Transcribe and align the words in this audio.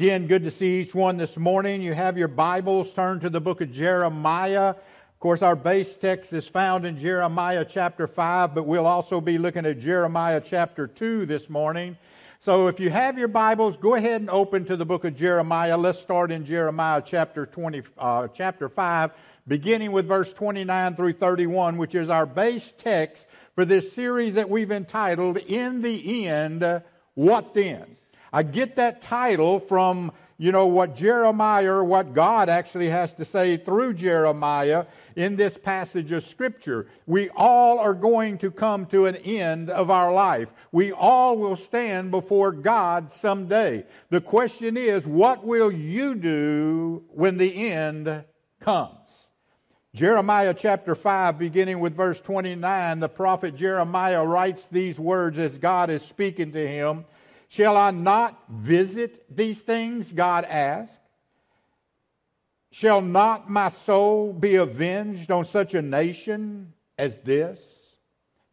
Again, 0.00 0.26
good 0.26 0.44
to 0.44 0.50
see 0.50 0.80
each 0.80 0.94
one 0.94 1.18
this 1.18 1.36
morning. 1.36 1.82
You 1.82 1.92
have 1.92 2.16
your 2.16 2.26
Bibles 2.26 2.94
turned 2.94 3.20
to 3.20 3.28
the 3.28 3.38
book 3.38 3.60
of 3.60 3.70
Jeremiah. 3.70 4.70
Of 4.70 5.20
course, 5.20 5.42
our 5.42 5.54
base 5.54 5.94
text 5.94 6.32
is 6.32 6.46
found 6.46 6.86
in 6.86 6.98
Jeremiah 6.98 7.66
chapter 7.68 8.06
5, 8.06 8.54
but 8.54 8.64
we'll 8.64 8.86
also 8.86 9.20
be 9.20 9.36
looking 9.36 9.66
at 9.66 9.78
Jeremiah 9.78 10.40
chapter 10.42 10.86
2 10.86 11.26
this 11.26 11.50
morning. 11.50 11.98
So 12.38 12.66
if 12.66 12.80
you 12.80 12.88
have 12.88 13.18
your 13.18 13.28
Bibles, 13.28 13.76
go 13.76 13.94
ahead 13.94 14.22
and 14.22 14.30
open 14.30 14.64
to 14.64 14.76
the 14.78 14.86
book 14.86 15.04
of 15.04 15.14
Jeremiah. 15.14 15.76
Let's 15.76 15.98
start 15.98 16.32
in 16.32 16.46
Jeremiah 16.46 17.02
chapter 17.04 17.44
20, 17.44 17.82
uh, 17.98 18.28
chapter 18.28 18.70
5, 18.70 19.10
beginning 19.48 19.92
with 19.92 20.08
verse 20.08 20.32
29 20.32 20.96
through 20.96 21.12
31, 21.12 21.76
which 21.76 21.94
is 21.94 22.08
our 22.08 22.24
base 22.24 22.72
text 22.78 23.26
for 23.54 23.66
this 23.66 23.92
series 23.92 24.32
that 24.36 24.48
we've 24.48 24.72
entitled, 24.72 25.36
In 25.36 25.82
the 25.82 26.26
End, 26.26 26.82
What 27.12 27.52
Then? 27.52 27.98
I 28.32 28.42
get 28.42 28.76
that 28.76 29.02
title 29.02 29.58
from, 29.58 30.12
you 30.38 30.52
know, 30.52 30.66
what 30.66 30.94
Jeremiah 30.94 31.72
or 31.72 31.84
what 31.84 32.14
God 32.14 32.48
actually 32.48 32.88
has 32.88 33.12
to 33.14 33.24
say 33.24 33.56
through 33.56 33.94
Jeremiah 33.94 34.86
in 35.16 35.36
this 35.36 35.58
passage 35.58 36.12
of 36.12 36.24
Scripture. 36.24 36.86
We 37.06 37.28
all 37.30 37.78
are 37.78 37.94
going 37.94 38.38
to 38.38 38.50
come 38.50 38.86
to 38.86 39.06
an 39.06 39.16
end 39.16 39.68
of 39.68 39.90
our 39.90 40.12
life. 40.12 40.48
We 40.72 40.92
all 40.92 41.36
will 41.36 41.56
stand 41.56 42.10
before 42.10 42.52
God 42.52 43.12
someday. 43.12 43.84
The 44.10 44.20
question 44.20 44.76
is, 44.76 45.06
what 45.06 45.44
will 45.44 45.72
you 45.72 46.14
do 46.14 47.04
when 47.08 47.36
the 47.36 47.70
end 47.70 48.24
comes? 48.60 48.96
Jeremiah 49.92 50.54
chapter 50.54 50.94
5, 50.94 51.36
beginning 51.36 51.80
with 51.80 51.96
verse 51.96 52.20
29, 52.20 53.00
the 53.00 53.08
prophet 53.08 53.56
Jeremiah 53.56 54.24
writes 54.24 54.66
these 54.66 55.00
words 55.00 55.36
as 55.36 55.58
God 55.58 55.90
is 55.90 56.02
speaking 56.02 56.52
to 56.52 56.68
him. 56.68 57.04
Shall 57.50 57.76
I 57.76 57.90
not 57.90 58.44
visit 58.48 59.24
these 59.28 59.60
things? 59.60 60.12
God 60.12 60.44
asked. 60.44 61.00
Shall 62.70 63.00
not 63.00 63.50
my 63.50 63.70
soul 63.70 64.32
be 64.32 64.54
avenged 64.54 65.32
on 65.32 65.44
such 65.44 65.74
a 65.74 65.82
nation 65.82 66.72
as 66.96 67.20
this? 67.22 67.96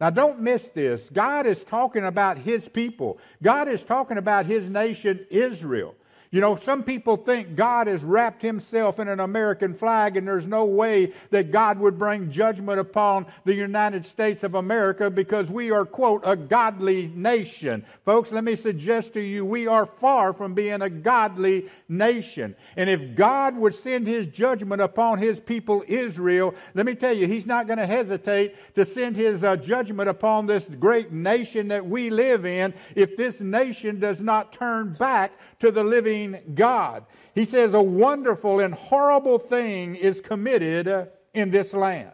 Now, 0.00 0.10
don't 0.10 0.40
miss 0.40 0.68
this. 0.70 1.10
God 1.10 1.46
is 1.46 1.62
talking 1.62 2.06
about 2.06 2.38
His 2.38 2.66
people. 2.68 3.20
God 3.40 3.68
is 3.68 3.84
talking 3.84 4.18
about 4.18 4.46
His 4.46 4.68
nation, 4.68 5.24
Israel. 5.30 5.94
You 6.30 6.42
know, 6.42 6.56
some 6.56 6.82
people 6.82 7.16
think 7.16 7.56
God 7.56 7.86
has 7.86 8.04
wrapped 8.04 8.42
himself 8.42 8.98
in 8.98 9.08
an 9.08 9.20
American 9.20 9.72
flag 9.72 10.18
and 10.18 10.28
there's 10.28 10.46
no 10.46 10.66
way 10.66 11.12
that 11.30 11.50
God 11.50 11.78
would 11.78 11.98
bring 11.98 12.30
judgment 12.30 12.78
upon 12.78 13.24
the 13.44 13.54
United 13.54 14.04
States 14.04 14.42
of 14.42 14.54
America 14.54 15.10
because 15.10 15.48
we 15.48 15.70
are, 15.70 15.86
quote, 15.86 16.20
a 16.26 16.36
godly 16.36 17.10
nation. 17.14 17.82
Folks, 18.04 18.30
let 18.30 18.44
me 18.44 18.56
suggest 18.56 19.14
to 19.14 19.20
you, 19.20 19.46
we 19.46 19.66
are 19.66 19.86
far 19.86 20.34
from 20.34 20.52
being 20.52 20.82
a 20.82 20.90
godly 20.90 21.66
nation. 21.88 22.54
And 22.76 22.90
if 22.90 23.14
God 23.14 23.56
would 23.56 23.74
send 23.74 24.06
his 24.06 24.26
judgment 24.26 24.82
upon 24.82 25.18
his 25.18 25.40
people 25.40 25.82
Israel, 25.88 26.54
let 26.74 26.84
me 26.84 26.94
tell 26.94 27.14
you, 27.14 27.26
he's 27.26 27.46
not 27.46 27.66
going 27.66 27.78
to 27.78 27.86
hesitate 27.86 28.54
to 28.74 28.84
send 28.84 29.16
his 29.16 29.42
uh, 29.42 29.56
judgment 29.56 30.10
upon 30.10 30.44
this 30.44 30.68
great 30.78 31.10
nation 31.10 31.68
that 31.68 31.86
we 31.86 32.10
live 32.10 32.44
in 32.44 32.74
if 32.94 33.16
this 33.16 33.40
nation 33.40 33.98
does 33.98 34.20
not 34.20 34.52
turn 34.52 34.92
back 34.92 35.32
to 35.60 35.70
the 35.72 35.82
living 35.82 36.17
God. 36.54 37.04
He 37.34 37.44
says, 37.44 37.74
A 37.74 37.82
wonderful 37.82 38.60
and 38.60 38.74
horrible 38.74 39.38
thing 39.38 39.96
is 39.96 40.20
committed 40.20 41.08
in 41.34 41.50
this 41.50 41.72
land. 41.72 42.12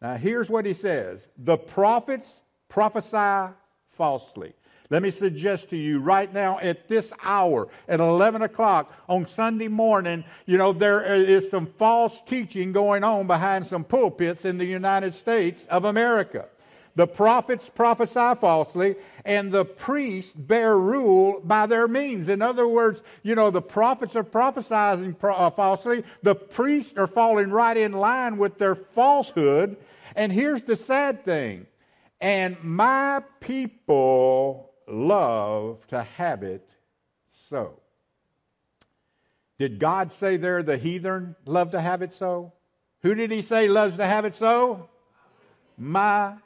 Now, 0.00 0.14
here's 0.14 0.48
what 0.48 0.64
he 0.66 0.74
says 0.74 1.28
The 1.36 1.56
prophets 1.56 2.42
prophesy 2.68 3.54
falsely. 3.90 4.54
Let 4.90 5.02
me 5.02 5.10
suggest 5.10 5.68
to 5.70 5.76
you 5.76 6.00
right 6.00 6.32
now 6.32 6.58
at 6.60 6.88
this 6.88 7.12
hour, 7.22 7.68
at 7.88 8.00
11 8.00 8.40
o'clock 8.40 8.90
on 9.06 9.26
Sunday 9.26 9.68
morning, 9.68 10.24
you 10.46 10.56
know, 10.56 10.72
there 10.72 11.02
is 11.02 11.50
some 11.50 11.66
false 11.66 12.22
teaching 12.26 12.72
going 12.72 13.04
on 13.04 13.26
behind 13.26 13.66
some 13.66 13.84
pulpits 13.84 14.46
in 14.46 14.56
the 14.56 14.64
United 14.64 15.14
States 15.14 15.66
of 15.66 15.84
America. 15.84 16.46
The 16.98 17.06
prophets 17.06 17.70
prophesy 17.72 18.34
falsely, 18.40 18.96
and 19.24 19.52
the 19.52 19.64
priests 19.64 20.32
bear 20.32 20.76
rule 20.76 21.40
by 21.44 21.66
their 21.66 21.86
means. 21.86 22.26
In 22.26 22.42
other 22.42 22.66
words, 22.66 23.04
you 23.22 23.36
know, 23.36 23.52
the 23.52 23.62
prophets 23.62 24.16
are 24.16 24.24
prophesying 24.24 25.14
uh, 25.22 25.50
falsely, 25.50 26.02
the 26.24 26.34
priests 26.34 26.98
are 26.98 27.06
falling 27.06 27.52
right 27.52 27.76
in 27.76 27.92
line 27.92 28.36
with 28.36 28.58
their 28.58 28.74
falsehood. 28.74 29.76
And 30.16 30.32
here's 30.32 30.62
the 30.62 30.74
sad 30.74 31.24
thing 31.24 31.68
and 32.20 32.56
my 32.64 33.22
people 33.38 34.72
love 34.88 35.86
to 35.90 36.02
have 36.02 36.42
it 36.42 36.68
so. 37.30 37.78
Did 39.56 39.78
God 39.78 40.10
say 40.10 40.36
there 40.36 40.64
the 40.64 40.78
heathen 40.78 41.36
love 41.44 41.70
to 41.70 41.80
have 41.80 42.02
it 42.02 42.12
so? 42.12 42.54
Who 43.02 43.14
did 43.14 43.30
he 43.30 43.42
say 43.42 43.68
loves 43.68 43.98
to 43.98 44.04
have 44.04 44.24
it 44.24 44.34
so? 44.34 44.88
My 45.76 46.38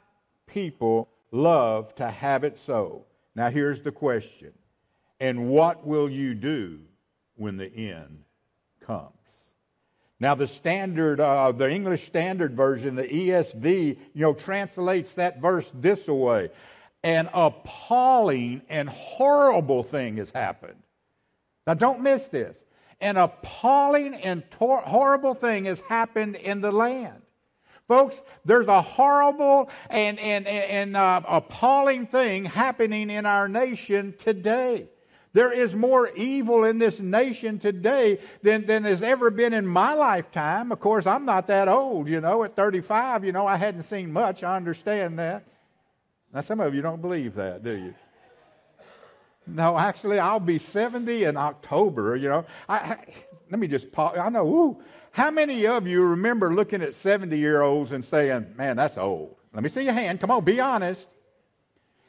people 0.53 1.09
love 1.31 1.93
to 1.95 2.09
have 2.09 2.43
it 2.43 2.57
so. 2.59 3.05
Now, 3.35 3.49
here's 3.49 3.81
the 3.81 3.91
question 3.91 4.53
And 5.19 5.49
what 5.49 5.85
will 5.85 6.09
you 6.09 6.35
do 6.35 6.79
when 7.35 7.57
the 7.57 7.73
end 7.73 8.23
comes? 8.81 9.09
Now, 10.19 10.35
the 10.35 10.47
standard, 10.47 11.19
uh, 11.19 11.51
the 11.51 11.69
English 11.69 12.05
Standard 12.05 12.55
Version, 12.55 12.95
the 12.95 13.03
ESV, 13.03 13.97
you 14.13 14.21
know, 14.21 14.33
translates 14.33 15.15
that 15.15 15.41
verse 15.41 15.69
this 15.73 16.07
way 16.07 16.49
An 17.03 17.29
appalling 17.33 18.61
and 18.69 18.87
horrible 18.87 19.83
thing 19.83 20.17
has 20.17 20.29
happened. 20.29 20.81
Now, 21.65 21.73
don't 21.73 22.01
miss 22.01 22.27
this. 22.27 22.63
An 23.01 23.17
appalling 23.17 24.13
and 24.13 24.49
tor- 24.51 24.81
horrible 24.81 25.33
thing 25.33 25.65
has 25.65 25.81
happened 25.81 26.35
in 26.35 26.61
the 26.61 26.71
land. 26.71 27.22
Folks, 27.93 28.23
there's 28.43 28.65
a 28.65 28.81
horrible 28.81 29.69
and, 29.87 30.17
and, 30.17 30.47
and 30.47 30.97
uh, 30.97 31.21
appalling 31.27 32.07
thing 32.07 32.43
happening 32.43 33.11
in 33.11 33.27
our 33.27 33.47
nation 33.47 34.15
today. 34.17 34.87
There 35.33 35.51
is 35.51 35.75
more 35.75 36.09
evil 36.15 36.63
in 36.63 36.79
this 36.79 36.99
nation 36.99 37.59
today 37.59 38.17
than, 38.41 38.65
than 38.65 38.83
has 38.85 39.03
ever 39.03 39.29
been 39.29 39.53
in 39.53 39.67
my 39.67 39.93
lifetime. 39.93 40.71
Of 40.71 40.79
course, 40.79 41.05
I'm 41.05 41.23
not 41.23 41.45
that 41.49 41.67
old, 41.67 42.07
you 42.07 42.19
know. 42.19 42.43
At 42.43 42.55
35, 42.55 43.25
you 43.25 43.31
know, 43.31 43.45
I 43.45 43.57
hadn't 43.57 43.83
seen 43.83 44.11
much. 44.11 44.41
I 44.41 44.55
understand 44.55 45.19
that. 45.19 45.45
Now, 46.33 46.41
some 46.41 46.61
of 46.61 46.73
you 46.73 46.81
don't 46.81 46.99
believe 46.99 47.35
that, 47.35 47.63
do 47.63 47.77
you? 47.77 47.93
No, 49.45 49.77
actually, 49.77 50.17
I'll 50.17 50.39
be 50.39 50.57
70 50.57 51.25
in 51.25 51.37
October, 51.37 52.15
you 52.15 52.29
know. 52.29 52.45
I, 52.67 52.75
I 52.75 53.05
let 53.51 53.59
me 53.59 53.67
just 53.67 53.91
pause. 53.91 54.17
I 54.17 54.29
know, 54.29 54.47
ooh, 54.47 54.83
how 55.13 55.29
many 55.29 55.67
of 55.67 55.87
you 55.87 56.03
remember 56.03 56.51
looking 56.51 56.81
at 56.81 56.95
70 56.95 57.37
year 57.37 57.61
olds 57.61 57.91
and 57.91 58.03
saying, 58.03 58.55
man, 58.57 58.75
that's 58.75 58.97
old? 58.97 59.35
Let 59.53 59.61
me 59.61 59.69
see 59.69 59.83
your 59.83 59.93
hand. 59.93 60.19
Come 60.19 60.31
on, 60.31 60.43
be 60.43 60.59
honest. 60.59 61.07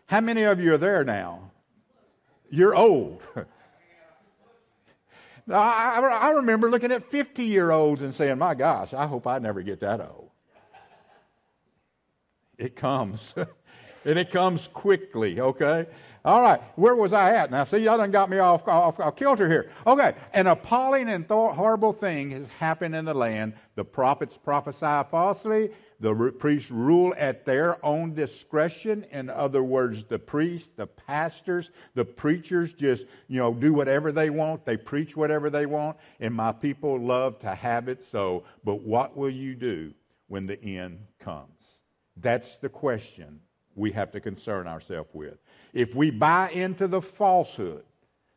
How 0.06 0.22
many 0.22 0.44
of 0.44 0.58
you 0.58 0.72
are 0.72 0.78
there 0.78 1.04
now? 1.04 1.50
You're 2.48 2.74
old. 2.74 3.20
I, 5.52 6.00
I 6.00 6.30
remember 6.30 6.70
looking 6.70 6.92
at 6.92 7.10
50 7.10 7.44
year 7.44 7.70
olds 7.70 8.00
and 8.00 8.14
saying, 8.14 8.38
my 8.38 8.54
gosh, 8.54 8.94
I 8.94 9.06
hope 9.06 9.26
I 9.26 9.38
never 9.38 9.60
get 9.60 9.80
that 9.80 10.00
old. 10.00 10.30
It 12.56 12.74
comes. 12.74 13.34
and 14.06 14.18
it 14.18 14.30
comes 14.30 14.66
quickly, 14.72 15.40
okay? 15.40 15.88
All 16.26 16.40
right, 16.40 16.58
where 16.76 16.96
was 16.96 17.12
I 17.12 17.34
at? 17.34 17.50
Now, 17.50 17.64
see, 17.64 17.78
y'all 17.78 17.98
done 17.98 18.10
got 18.10 18.30
me 18.30 18.38
off, 18.38 18.66
off, 18.66 18.98
off 18.98 19.14
kilter 19.14 19.46
here. 19.46 19.70
Okay, 19.86 20.14
an 20.32 20.46
appalling 20.46 21.10
and 21.10 21.28
th- 21.28 21.54
horrible 21.54 21.92
thing 21.92 22.30
has 22.30 22.46
happened 22.58 22.94
in 22.94 23.04
the 23.04 23.12
land. 23.12 23.52
The 23.74 23.84
prophets 23.84 24.38
prophesy 24.42 25.06
falsely. 25.10 25.70
The 26.00 26.32
priests 26.38 26.70
rule 26.70 27.14
at 27.18 27.44
their 27.44 27.84
own 27.84 28.14
discretion. 28.14 29.04
In 29.12 29.28
other 29.28 29.62
words, 29.62 30.04
the 30.04 30.18
priests, 30.18 30.70
the 30.74 30.86
pastors, 30.86 31.70
the 31.94 32.06
preachers 32.06 32.72
just, 32.72 33.04
you 33.28 33.38
know, 33.38 33.52
do 33.52 33.74
whatever 33.74 34.10
they 34.10 34.30
want. 34.30 34.64
They 34.64 34.78
preach 34.78 35.18
whatever 35.18 35.50
they 35.50 35.66
want. 35.66 35.98
And 36.20 36.34
my 36.34 36.52
people 36.52 36.98
love 36.98 37.38
to 37.40 37.54
have 37.54 37.88
it 37.88 38.02
so. 38.02 38.44
But 38.64 38.80
what 38.80 39.14
will 39.14 39.30
you 39.30 39.54
do 39.54 39.92
when 40.28 40.46
the 40.46 40.58
end 40.62 41.00
comes? 41.20 41.50
That's 42.16 42.56
the 42.56 42.70
question 42.70 43.40
we 43.74 43.90
have 43.92 44.10
to 44.12 44.20
concern 44.20 44.66
ourselves 44.66 45.10
with. 45.12 45.38
If 45.72 45.94
we 45.94 46.10
buy 46.10 46.50
into 46.50 46.86
the 46.86 47.02
falsehood 47.02 47.84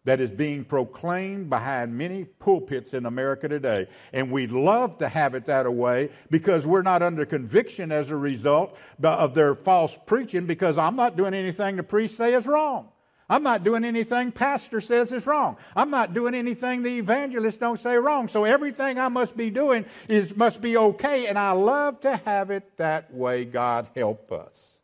that 0.07 0.21
is 0.21 0.31
being 0.31 0.63
proclaimed 0.63 1.49
behind 1.49 1.95
many 1.95 2.23
pulpits 2.23 2.93
in 2.93 3.05
America 3.05 3.49
today, 3.49 3.87
and 4.13 4.31
we'd 4.31 4.53
love 4.53 4.97
to 4.99 5.09
have 5.09 5.35
it 5.35 5.45
that 5.45 5.71
way 5.71 6.09
because 6.29 6.65
we're 6.65 6.81
not 6.81 7.01
under 7.01 7.25
conviction 7.25 7.91
as 7.91 8.09
a 8.09 8.15
result 8.15 8.77
of 9.03 9.33
their 9.35 9.53
false 9.53 9.91
preaching 10.05 10.45
because 10.45 10.77
I'm 10.77 10.95
not 10.95 11.17
doing 11.17 11.33
anything 11.33 11.75
the 11.75 11.83
priest 11.83 12.15
say 12.15 12.33
is 12.33 12.47
wrong. 12.47 12.89
I'm 13.29 13.43
not 13.43 13.65
doing 13.65 13.83
anything 13.83 14.31
pastor 14.31 14.79
says 14.79 15.11
is 15.11 15.27
wrong. 15.27 15.57
I'm 15.75 15.91
not 15.91 16.13
doing 16.13 16.33
anything 16.33 16.81
the 16.81 16.97
evangelist 16.97 17.59
don't 17.59 17.77
say 17.77 17.97
wrong. 17.97 18.29
So 18.29 18.45
everything 18.45 18.97
I 18.99 19.09
must 19.09 19.35
be 19.35 19.49
doing 19.49 19.85
is 20.07 20.35
must 20.35 20.61
be 20.61 20.77
okay 20.77 21.27
and 21.27 21.37
I 21.37 21.51
love 21.51 21.99
to 22.01 22.15
have 22.15 22.51
it 22.51 22.77
that 22.77 23.13
way. 23.13 23.43
God 23.43 23.87
help 23.95 24.31
us. 24.31 24.76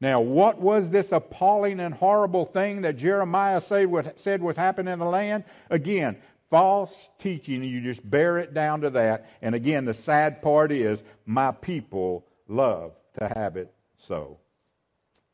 Now, 0.00 0.20
what 0.20 0.60
was 0.60 0.90
this 0.90 1.10
appalling 1.10 1.80
and 1.80 1.94
horrible 1.94 2.44
thing 2.44 2.82
that 2.82 2.96
Jeremiah 2.96 3.60
said 3.60 3.86
would, 3.86 4.18
said 4.18 4.42
would 4.42 4.56
happen 4.56 4.88
in 4.88 4.98
the 4.98 5.06
land? 5.06 5.44
Again, 5.70 6.18
false 6.50 7.10
teaching, 7.18 7.62
you 7.62 7.80
just 7.80 8.08
bear 8.08 8.38
it 8.38 8.52
down 8.52 8.82
to 8.82 8.90
that. 8.90 9.30
And 9.40 9.54
again, 9.54 9.84
the 9.84 9.94
sad 9.94 10.42
part 10.42 10.70
is, 10.70 11.02
my 11.24 11.50
people 11.50 12.26
love 12.46 12.92
to 13.18 13.28
have 13.34 13.56
it 13.56 13.72
so. 13.98 14.38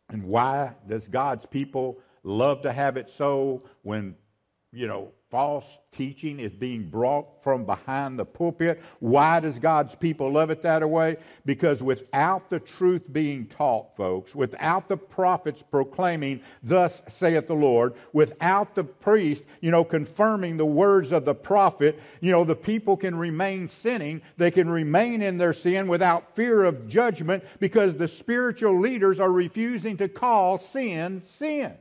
And 0.08 0.24
why 0.24 0.74
does 0.86 1.08
God's 1.08 1.46
people 1.46 1.98
love 2.22 2.62
to 2.62 2.72
have 2.72 2.96
it 2.96 3.10
so 3.10 3.62
when, 3.82 4.14
you 4.72 4.86
know, 4.86 5.10
false 5.32 5.78
teaching 5.92 6.38
is 6.38 6.52
being 6.52 6.86
brought 6.90 7.42
from 7.42 7.64
behind 7.64 8.18
the 8.18 8.24
pulpit. 8.24 8.82
Why 9.00 9.40
does 9.40 9.58
God's 9.58 9.94
people 9.94 10.30
love 10.30 10.50
it 10.50 10.62
that 10.62 10.88
way? 10.88 11.16
Because 11.46 11.82
without 11.82 12.50
the 12.50 12.60
truth 12.60 13.10
being 13.10 13.46
taught, 13.46 13.96
folks, 13.96 14.34
without 14.34 14.90
the 14.90 14.96
prophets 14.98 15.62
proclaiming, 15.62 16.42
Thus 16.62 17.00
saith 17.08 17.46
the 17.46 17.54
Lord, 17.54 17.94
without 18.12 18.74
the 18.74 18.84
priest, 18.84 19.44
you 19.62 19.70
know, 19.70 19.84
confirming 19.84 20.58
the 20.58 20.66
words 20.66 21.12
of 21.12 21.24
the 21.24 21.34
prophet, 21.34 21.98
you 22.20 22.30
know, 22.30 22.44
the 22.44 22.54
people 22.54 22.94
can 22.98 23.16
remain 23.16 23.70
sinning. 23.70 24.20
They 24.36 24.50
can 24.50 24.68
remain 24.68 25.22
in 25.22 25.38
their 25.38 25.54
sin 25.54 25.88
without 25.88 26.36
fear 26.36 26.62
of 26.62 26.86
judgment 26.86 27.42
because 27.58 27.94
the 27.94 28.08
spiritual 28.08 28.78
leaders 28.78 29.18
are 29.18 29.32
refusing 29.32 29.96
to 29.96 30.10
call 30.10 30.58
sin 30.58 31.22
sin. 31.24 31.72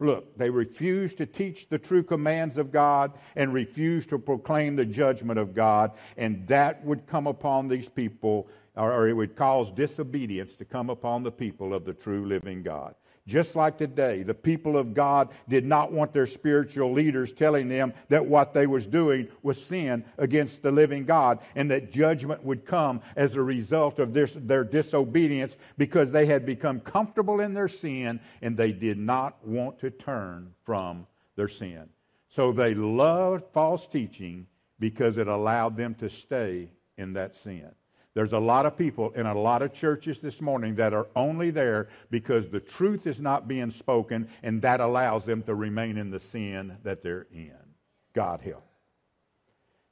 Look, 0.00 0.36
they 0.38 0.48
refuse 0.48 1.14
to 1.14 1.26
teach 1.26 1.68
the 1.68 1.78
true 1.78 2.02
commands 2.02 2.56
of 2.56 2.72
God 2.72 3.12
and 3.36 3.52
refuse 3.52 4.06
to 4.06 4.18
proclaim 4.18 4.74
the 4.74 4.86
judgment 4.86 5.38
of 5.38 5.54
God, 5.54 5.92
and 6.16 6.46
that 6.48 6.82
would 6.84 7.06
come 7.06 7.26
upon 7.26 7.68
these 7.68 7.88
people, 7.88 8.48
or 8.76 9.08
it 9.08 9.12
would 9.12 9.36
cause 9.36 9.70
disobedience 9.70 10.56
to 10.56 10.64
come 10.64 10.88
upon 10.88 11.22
the 11.22 11.30
people 11.30 11.74
of 11.74 11.84
the 11.84 11.92
true 11.92 12.24
living 12.24 12.62
God. 12.62 12.94
Just 13.30 13.54
like 13.54 13.78
today, 13.78 14.24
the 14.24 14.34
people 14.34 14.76
of 14.76 14.92
God 14.92 15.28
did 15.48 15.64
not 15.64 15.92
want 15.92 16.12
their 16.12 16.26
spiritual 16.26 16.92
leaders 16.92 17.32
telling 17.32 17.68
them 17.68 17.94
that 18.08 18.26
what 18.26 18.52
they 18.52 18.66
was 18.66 18.88
doing 18.88 19.28
was 19.44 19.64
sin 19.64 20.04
against 20.18 20.62
the 20.62 20.72
living 20.72 21.04
God 21.04 21.38
and 21.54 21.70
that 21.70 21.92
judgment 21.92 22.42
would 22.42 22.66
come 22.66 23.00
as 23.14 23.36
a 23.36 23.42
result 23.42 24.00
of 24.00 24.12
their 24.12 24.64
disobedience 24.64 25.56
because 25.78 26.10
they 26.10 26.26
had 26.26 26.44
become 26.44 26.80
comfortable 26.80 27.38
in 27.38 27.54
their 27.54 27.68
sin 27.68 28.18
and 28.42 28.56
they 28.56 28.72
did 28.72 28.98
not 28.98 29.46
want 29.46 29.78
to 29.78 29.90
turn 29.90 30.52
from 30.64 31.06
their 31.36 31.46
sin. 31.46 31.88
So 32.26 32.50
they 32.50 32.74
loved 32.74 33.44
false 33.52 33.86
teaching 33.86 34.48
because 34.80 35.18
it 35.18 35.28
allowed 35.28 35.76
them 35.76 35.94
to 36.00 36.10
stay 36.10 36.72
in 36.98 37.12
that 37.12 37.36
sin. 37.36 37.70
There's 38.20 38.34
a 38.34 38.38
lot 38.38 38.66
of 38.66 38.76
people 38.76 39.12
in 39.12 39.24
a 39.24 39.32
lot 39.32 39.62
of 39.62 39.72
churches 39.72 40.20
this 40.20 40.42
morning 40.42 40.74
that 40.74 40.92
are 40.92 41.06
only 41.16 41.50
there 41.50 41.88
because 42.10 42.50
the 42.50 42.60
truth 42.60 43.06
is 43.06 43.18
not 43.18 43.48
being 43.48 43.70
spoken, 43.70 44.28
and 44.42 44.60
that 44.60 44.80
allows 44.80 45.24
them 45.24 45.42
to 45.44 45.54
remain 45.54 45.96
in 45.96 46.10
the 46.10 46.20
sin 46.20 46.76
that 46.82 47.02
they're 47.02 47.28
in. 47.32 47.56
God 48.12 48.42
help. 48.42 48.66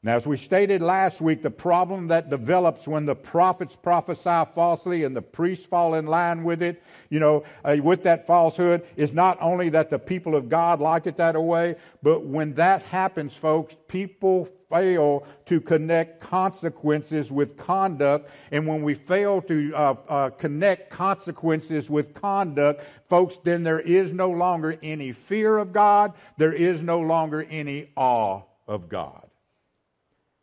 Now, 0.02 0.16
as 0.16 0.26
we 0.26 0.36
stated 0.36 0.82
last 0.82 1.22
week, 1.22 1.42
the 1.42 1.50
problem 1.50 2.08
that 2.08 2.28
develops 2.28 2.86
when 2.86 3.06
the 3.06 3.16
prophets 3.16 3.74
prophesy 3.74 4.50
falsely 4.54 5.04
and 5.04 5.16
the 5.16 5.22
priests 5.22 5.64
fall 5.64 5.94
in 5.94 6.06
line 6.06 6.44
with 6.44 6.60
it, 6.60 6.82
you 7.08 7.20
know, 7.20 7.44
uh, 7.64 7.78
with 7.82 8.02
that 8.02 8.26
falsehood, 8.26 8.86
is 8.96 9.14
not 9.14 9.38
only 9.40 9.70
that 9.70 9.88
the 9.88 9.98
people 9.98 10.36
of 10.36 10.50
God 10.50 10.80
like 10.80 11.06
it 11.06 11.16
that 11.16 11.34
way, 11.42 11.76
but 12.02 12.26
when 12.26 12.52
that 12.56 12.82
happens, 12.82 13.32
folks, 13.32 13.74
people 13.88 14.50
fail 14.70 15.26
to 15.46 15.60
connect 15.60 16.20
consequences 16.20 17.32
with 17.32 17.56
conduct. 17.56 18.30
And 18.52 18.66
when 18.66 18.82
we 18.82 18.94
fail 18.94 19.40
to 19.42 19.72
uh, 19.74 19.94
uh, 20.08 20.30
connect 20.30 20.90
consequences 20.90 21.88
with 21.88 22.14
conduct, 22.14 22.84
folks, 23.08 23.38
then 23.42 23.62
there 23.62 23.80
is 23.80 24.12
no 24.12 24.30
longer 24.30 24.78
any 24.82 25.12
fear 25.12 25.58
of 25.58 25.72
God, 25.72 26.12
there 26.36 26.52
is 26.52 26.82
no 26.82 27.00
longer 27.00 27.46
any 27.50 27.90
awe 27.96 28.42
of 28.66 28.88
God. 28.88 29.24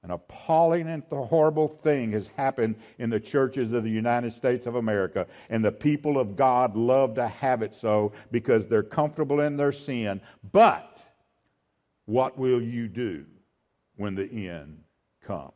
An 0.03 0.11
appalling 0.11 0.87
and 0.87 1.01
horrible 1.09 1.67
thing 1.67 2.11
has 2.11 2.27
happened 2.27 2.75
in 2.99 3.09
the 3.09 3.19
churches 3.19 3.73
of 3.73 3.83
the 3.83 3.89
United 3.89 4.33
States 4.33 4.67
of 4.67 4.75
America, 4.75 5.25
and 5.49 5.65
the 5.65 5.71
people 5.71 6.19
of 6.19 6.35
God 6.35 6.75
love 6.75 7.15
to 7.15 7.27
have 7.27 7.63
it 7.63 7.73
so 7.73 8.11
because 8.31 8.67
they're 8.67 8.83
comfortable 8.83 9.39
in 9.39 9.57
their 9.57 9.71
sin. 9.71 10.21
But 10.51 11.03
what 12.05 12.37
will 12.37 12.61
you 12.61 12.87
do 12.87 13.25
when 13.97 14.15
the 14.15 14.49
end 14.49 14.83
comes? 15.25 15.51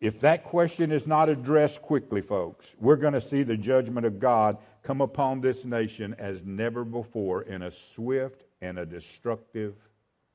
If 0.00 0.20
that 0.20 0.44
question 0.44 0.92
is 0.92 1.06
not 1.06 1.28
addressed 1.28 1.82
quickly, 1.82 2.22
folks, 2.22 2.72
we're 2.78 2.96
going 2.96 3.12
to 3.12 3.20
see 3.20 3.42
the 3.42 3.56
judgment 3.56 4.06
of 4.06 4.18
God 4.18 4.56
come 4.82 5.02
upon 5.02 5.40
this 5.40 5.66
nation 5.66 6.14
as 6.18 6.42
never 6.42 6.84
before 6.84 7.42
in 7.42 7.62
a 7.62 7.70
swift 7.70 8.44
and 8.62 8.78
a 8.78 8.86
destructive 8.86 9.74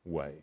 way. 0.03 0.33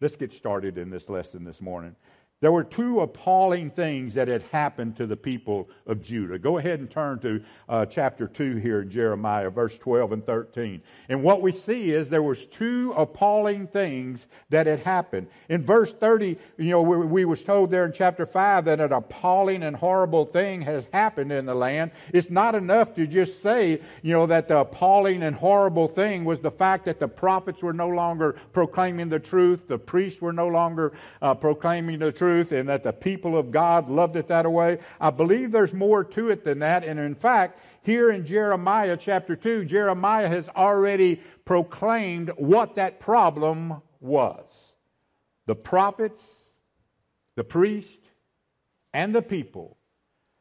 Let's 0.00 0.16
get 0.16 0.32
started 0.32 0.78
in 0.78 0.88
this 0.88 1.08
lesson 1.08 1.44
this 1.44 1.60
morning. 1.60 1.94
There 2.40 2.52
were 2.52 2.62
two 2.62 3.00
appalling 3.00 3.70
things 3.70 4.14
that 4.14 4.28
had 4.28 4.42
happened 4.42 4.96
to 4.96 5.06
the 5.06 5.16
people 5.16 5.68
of 5.86 6.00
Judah. 6.00 6.38
Go 6.38 6.58
ahead 6.58 6.78
and 6.78 6.88
turn 6.88 7.18
to 7.20 7.42
uh, 7.68 7.84
chapter 7.84 8.28
2 8.28 8.56
here 8.56 8.82
in 8.82 8.90
Jeremiah, 8.90 9.50
verse 9.50 9.76
12 9.76 10.12
and 10.12 10.24
13. 10.24 10.80
And 11.08 11.24
what 11.24 11.42
we 11.42 11.50
see 11.50 11.90
is 11.90 12.08
there 12.08 12.22
was 12.22 12.46
two 12.46 12.94
appalling 12.96 13.66
things 13.66 14.28
that 14.50 14.68
had 14.68 14.78
happened. 14.78 15.26
In 15.48 15.64
verse 15.64 15.92
30, 15.92 16.38
you 16.58 16.70
know, 16.70 16.80
we, 16.80 17.06
we 17.06 17.24
was 17.24 17.42
told 17.42 17.72
there 17.72 17.84
in 17.84 17.92
chapter 17.92 18.24
5 18.24 18.66
that 18.66 18.78
an 18.78 18.92
appalling 18.92 19.64
and 19.64 19.74
horrible 19.74 20.24
thing 20.24 20.62
has 20.62 20.84
happened 20.92 21.32
in 21.32 21.44
the 21.44 21.56
land. 21.56 21.90
It's 22.14 22.30
not 22.30 22.54
enough 22.54 22.94
to 22.94 23.08
just 23.08 23.42
say, 23.42 23.80
you 24.02 24.12
know, 24.12 24.26
that 24.26 24.46
the 24.46 24.58
appalling 24.58 25.24
and 25.24 25.34
horrible 25.34 25.88
thing 25.88 26.24
was 26.24 26.38
the 26.38 26.52
fact 26.52 26.84
that 26.84 27.00
the 27.00 27.08
prophets 27.08 27.64
were 27.64 27.72
no 27.72 27.88
longer 27.88 28.36
proclaiming 28.52 29.08
the 29.08 29.18
truth, 29.18 29.66
the 29.66 29.78
priests 29.78 30.20
were 30.20 30.32
no 30.32 30.46
longer 30.46 30.92
uh, 31.20 31.34
proclaiming 31.34 31.98
the 31.98 32.12
truth 32.12 32.27
truth 32.28 32.52
and 32.52 32.68
that 32.68 32.84
the 32.84 32.92
people 32.92 33.38
of 33.38 33.50
God 33.50 33.88
loved 33.88 34.16
it 34.16 34.28
that 34.28 34.50
way. 34.50 34.78
I 35.00 35.08
believe 35.10 35.50
there's 35.50 35.72
more 35.72 36.04
to 36.04 36.28
it 36.28 36.44
than 36.44 36.58
that. 36.58 36.84
And 36.84 37.00
in 37.00 37.14
fact, 37.14 37.58
here 37.82 38.10
in 38.10 38.26
Jeremiah 38.26 38.98
chapter 38.98 39.34
2, 39.34 39.64
Jeremiah 39.64 40.28
has 40.28 40.48
already 40.50 41.22
proclaimed 41.46 42.30
what 42.36 42.74
that 42.74 43.00
problem 43.00 43.80
was. 44.00 44.74
The 45.46 45.54
prophets, 45.54 46.52
the 47.34 47.44
priest, 47.44 48.10
and 48.92 49.14
the 49.14 49.22
people 49.22 49.78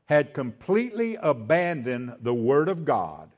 had 0.05 0.33
completely 0.33 1.15
abandoned 1.15 2.15
the 2.19 2.33
Word 2.33 2.67
of 2.67 2.83
God. 2.83 3.31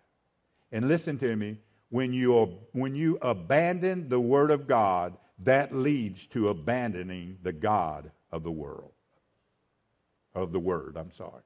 And 0.72 0.88
listen 0.88 1.20
to 1.20 1.36
me, 1.36 1.58
when 1.90 2.14
you, 2.14 2.58
when 2.72 2.96
you 2.96 3.20
abandon 3.22 4.10
the 4.10 4.20
Word 4.20 4.50
of 4.50 4.68
God, 4.68 5.18
that 5.44 5.76
leads 5.76 6.26
to 6.28 6.50
abandoning 6.50 7.38
the 7.44 7.54
God 7.54 8.12
of 8.32 8.44
the 8.44 8.52
world, 8.52 8.92
of 10.34 10.52
the 10.52 10.60
word, 10.60 10.98
I'm 10.98 11.12
sorry. 11.12 11.44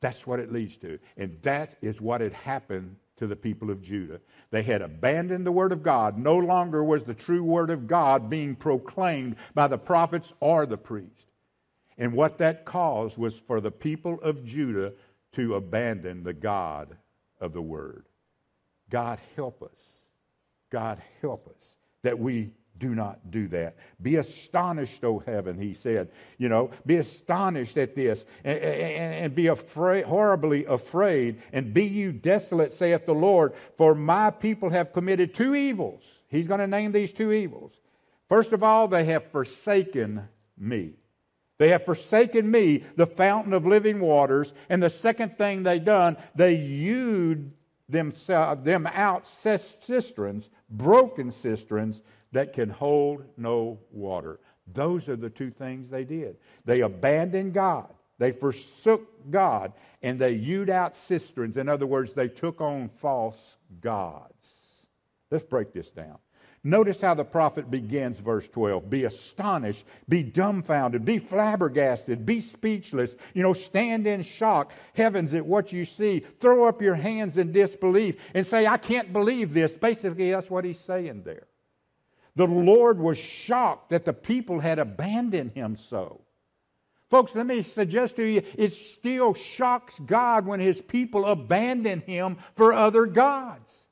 That's 0.00 0.26
what 0.26 0.40
it 0.40 0.52
leads 0.52 0.76
to. 0.78 0.98
And 1.16 1.38
that 1.42 1.76
is 1.80 2.00
what 2.00 2.20
had 2.20 2.32
happened 2.32 2.96
to 3.16 3.26
the 3.26 3.36
people 3.36 3.70
of 3.70 3.82
Judah. 3.82 4.20
They 4.50 4.62
had 4.62 4.82
abandoned 4.82 5.46
the 5.46 5.52
word 5.52 5.72
of 5.72 5.82
God. 5.82 6.18
No 6.18 6.36
longer 6.36 6.84
was 6.84 7.04
the 7.04 7.14
true 7.14 7.42
word 7.42 7.70
of 7.70 7.86
God 7.86 8.28
being 8.28 8.54
proclaimed 8.54 9.36
by 9.54 9.68
the 9.68 9.78
prophets 9.78 10.32
or 10.40 10.66
the 10.66 10.76
priest. 10.76 11.28
And 11.98 12.12
what 12.12 12.38
that 12.38 12.66
caused 12.66 13.16
was 13.16 13.34
for 13.46 13.60
the 13.60 13.70
people 13.70 14.20
of 14.22 14.44
Judah 14.44 14.92
to 15.32 15.54
abandon 15.54 16.24
the 16.24 16.34
God 16.34 16.96
of 17.40 17.54
the 17.54 17.62
word. 17.62 18.04
God 18.90 19.18
help 19.34 19.62
us. 19.62 19.80
God 20.70 21.00
help 21.22 21.48
us 21.48 21.76
that 22.02 22.18
we 22.18 22.50
do 22.78 22.94
not 22.94 23.30
do 23.30 23.48
that. 23.48 23.76
Be 24.00 24.16
astonished, 24.16 25.02
O 25.04 25.18
heaven, 25.18 25.58
he 25.58 25.74
said. 25.74 26.10
You 26.38 26.48
know, 26.48 26.70
be 26.84 26.96
astonished 26.96 27.76
at 27.76 27.94
this 27.94 28.24
and, 28.44 28.58
and, 28.58 29.14
and, 29.14 29.34
be 29.34 29.46
afraid, 29.46 30.04
horribly 30.04 30.64
afraid, 30.64 31.40
and 31.52 31.72
be 31.72 31.84
you 31.84 32.12
desolate, 32.12 32.72
saith 32.72 33.06
the 33.06 33.14
Lord, 33.14 33.54
for 33.76 33.94
my 33.94 34.30
people 34.30 34.70
have 34.70 34.92
committed 34.92 35.34
two 35.34 35.54
evils. 35.54 36.02
He's 36.28 36.48
going 36.48 36.60
to 36.60 36.66
name 36.66 36.92
these 36.92 37.12
two 37.12 37.32
evils. 37.32 37.80
First 38.28 38.52
of 38.52 38.62
all, 38.62 38.88
they 38.88 39.04
have 39.04 39.30
forsaken 39.30 40.28
me. 40.58 40.94
They 41.58 41.70
have 41.70 41.84
forsaken 41.84 42.50
me, 42.50 42.84
the 42.96 43.06
fountain 43.06 43.52
of 43.52 43.66
living 43.66 44.00
waters. 44.00 44.52
And 44.68 44.82
the 44.82 44.90
second 44.90 45.38
thing 45.38 45.62
they 45.62 45.78
done, 45.78 46.16
they 46.34 46.56
hewed 46.56 47.52
them, 47.88 48.12
them 48.26 48.86
out 48.86 49.26
cisterns, 49.26 50.50
broken 50.68 51.30
cisterns, 51.30 52.02
that 52.32 52.52
can 52.52 52.68
hold 52.68 53.24
no 53.36 53.78
water. 53.90 54.40
Those 54.72 55.08
are 55.08 55.16
the 55.16 55.30
two 55.30 55.50
things 55.50 55.88
they 55.88 56.04
did. 56.04 56.36
They 56.64 56.80
abandoned 56.80 57.54
God, 57.54 57.92
they 58.18 58.32
forsook 58.32 59.30
God, 59.30 59.72
and 60.02 60.18
they 60.18 60.36
hewed 60.36 60.70
out 60.70 60.96
cisterns. 60.96 61.56
In 61.56 61.68
other 61.68 61.86
words, 61.86 62.12
they 62.12 62.28
took 62.28 62.60
on 62.60 62.88
false 63.00 63.58
gods. 63.80 64.84
Let's 65.30 65.44
break 65.44 65.72
this 65.72 65.90
down. 65.90 66.18
Notice 66.66 67.00
how 67.00 67.14
the 67.14 67.24
prophet 67.24 67.70
begins 67.70 68.18
verse 68.18 68.48
12. 68.48 68.90
Be 68.90 69.04
astonished, 69.04 69.84
be 70.08 70.24
dumbfounded, 70.24 71.04
be 71.04 71.20
flabbergasted, 71.20 72.26
be 72.26 72.40
speechless. 72.40 73.14
You 73.34 73.44
know, 73.44 73.52
stand 73.52 74.08
in 74.08 74.22
shock, 74.22 74.72
heavens, 74.92 75.32
at 75.34 75.46
what 75.46 75.72
you 75.72 75.84
see. 75.84 76.24
Throw 76.40 76.66
up 76.66 76.82
your 76.82 76.96
hands 76.96 77.36
in 77.36 77.52
disbelief 77.52 78.16
and 78.34 78.44
say, 78.44 78.66
I 78.66 78.78
can't 78.78 79.12
believe 79.12 79.54
this. 79.54 79.74
Basically, 79.74 80.32
that's 80.32 80.50
what 80.50 80.64
he's 80.64 80.80
saying 80.80 81.22
there. 81.24 81.46
The 82.36 82.46
Lord 82.46 82.98
was 82.98 83.18
shocked 83.18 83.90
that 83.90 84.04
the 84.04 84.12
people 84.12 84.60
had 84.60 84.78
abandoned 84.78 85.52
him 85.52 85.76
so. 85.76 86.20
Folks, 87.10 87.34
let 87.34 87.46
me 87.46 87.62
suggest 87.62 88.16
to 88.16 88.24
you, 88.24 88.42
it 88.56 88.72
still 88.72 89.32
shocks 89.32 89.98
God 90.00 90.44
when 90.44 90.60
his 90.60 90.80
people 90.80 91.24
abandon 91.24 92.00
him 92.00 92.36
for 92.54 92.74
other 92.74 93.06
gods. 93.06 93.86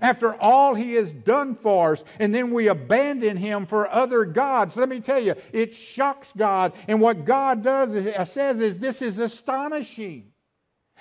After 0.00 0.34
all 0.34 0.74
he 0.74 0.94
has 0.94 1.12
done 1.12 1.54
for 1.54 1.92
us, 1.92 2.04
and 2.18 2.34
then 2.34 2.52
we 2.52 2.66
abandon 2.66 3.36
him 3.36 3.66
for 3.66 3.88
other 3.88 4.24
gods. 4.24 4.76
Let 4.76 4.88
me 4.88 4.98
tell 5.00 5.20
you, 5.20 5.34
it 5.52 5.72
shocks 5.72 6.32
God. 6.36 6.72
And 6.88 7.00
what 7.00 7.24
God 7.24 7.62
does 7.62 7.92
is, 7.92 8.30
says 8.30 8.60
is, 8.60 8.78
this 8.78 9.02
is 9.02 9.18
astonishing. 9.18 10.32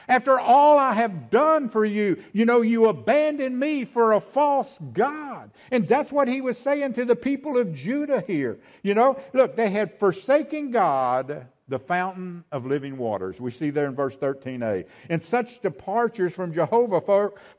After 0.08 0.40
all 0.40 0.78
I 0.78 0.94
have 0.94 1.30
done 1.30 1.70
for 1.70 1.86
you, 1.86 2.22
you 2.34 2.46
know, 2.46 2.62
you 2.62 2.88
abandon 2.88 3.58
me 3.58 3.86
for 3.86 4.14
a 4.14 4.22
false 4.22 4.80
God. 4.94 5.52
And 5.72 5.88
that's 5.88 6.12
what 6.12 6.28
he 6.28 6.42
was 6.42 6.58
saying 6.58 6.94
to 6.94 7.06
the 7.06 7.16
people 7.16 7.58
of 7.58 7.74
Judah 7.74 8.24
here. 8.26 8.60
You 8.82 8.94
know, 8.94 9.20
look, 9.34 9.56
they 9.56 9.70
had 9.70 10.00
forsaken 10.00 10.72
God 10.72 11.48
the 11.68 11.80
fountain 11.80 12.44
of 12.52 12.66
living 12.66 12.98
waters. 12.98 13.40
We 13.40 13.52
see 13.52 13.70
there 13.70 13.86
in 13.86 13.96
verse 13.96 14.16
13a. 14.18 14.86
And 15.10 15.24
such 15.24 15.62
departures 15.62 16.34
from 16.34 16.54
Jehovah, 16.54 17.02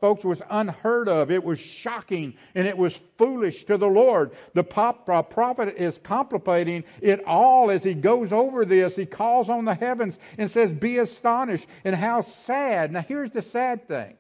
folks, 0.01 0.25
was 0.25 0.43
unheard 0.51 1.09
of. 1.09 1.31
It 1.31 1.43
was 1.43 1.59
shocking 1.59 2.35
and 2.55 2.67
it 2.67 2.77
was 2.77 3.01
foolish 3.17 3.65
to 3.65 3.79
the 3.79 3.89
Lord. 3.89 4.33
The 4.53 4.67
uh, 4.77 5.23
prophet 5.23 5.75
is 5.79 5.99
contemplating 6.03 6.85
it 7.01 7.25
all 7.25 7.71
as 7.71 7.83
he 7.83 7.95
goes 7.95 8.31
over 8.31 8.67
this. 8.67 8.95
He 8.95 9.07
calls 9.07 9.49
on 9.49 9.65
the 9.65 9.75
heavens 9.75 10.19
and 10.37 10.51
says, 10.51 10.71
Be 10.71 10.99
astonished. 10.99 11.67
And 11.85 11.97
how 11.97 12.21
sad. 12.21 12.93
Now, 12.93 13.01
here's 13.01 13.31
the 13.31 13.43
sad 13.43 13.89
thing. 13.89 14.19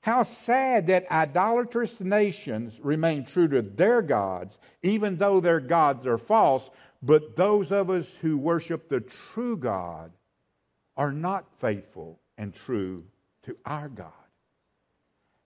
How 0.00 0.22
sad 0.22 0.86
that 0.86 1.10
idolatrous 1.10 2.00
nations 2.00 2.80
remain 2.80 3.24
true 3.24 3.48
to 3.48 3.62
their 3.62 4.00
gods, 4.00 4.58
even 4.82 5.16
though 5.16 5.40
their 5.40 5.60
gods 5.60 6.06
are 6.06 6.18
false, 6.18 6.70
but 7.02 7.36
those 7.36 7.70
of 7.70 7.90
us 7.90 8.12
who 8.20 8.36
worship 8.36 8.88
the 8.88 9.00
true 9.00 9.56
God 9.56 10.10
are 10.96 11.12
not 11.12 11.44
faithful 11.60 12.18
and 12.36 12.54
true 12.54 13.04
to 13.44 13.56
our 13.64 13.88
God. 13.88 14.12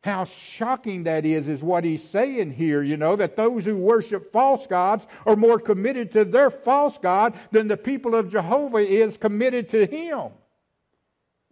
How 0.03 0.25
shocking 0.25 1.05
that 1.05 1.25
is, 1.25 1.47
is 1.47 1.63
what 1.63 1.85
he's 1.85 2.03
saying 2.03 2.53
here, 2.53 2.83
you 2.83 2.97
know, 2.97 3.15
that 3.15 3.37
those 3.37 3.65
who 3.65 3.77
worship 3.77 4.33
false 4.33 4.67
gods 4.67 5.07
are 5.27 5.37
more 5.37 5.61
committed 5.61 6.11
to 6.13 6.25
their 6.25 6.51
false 6.51 6.99
God 6.99 7.35
than 7.53 7.69
the 7.69 7.77
people 7.77 8.15
of 8.15 8.29
Jehovah 8.29 8.79
is 8.79 9.17
committed 9.17 9.69
to 9.71 9.87
him. 9.87 10.33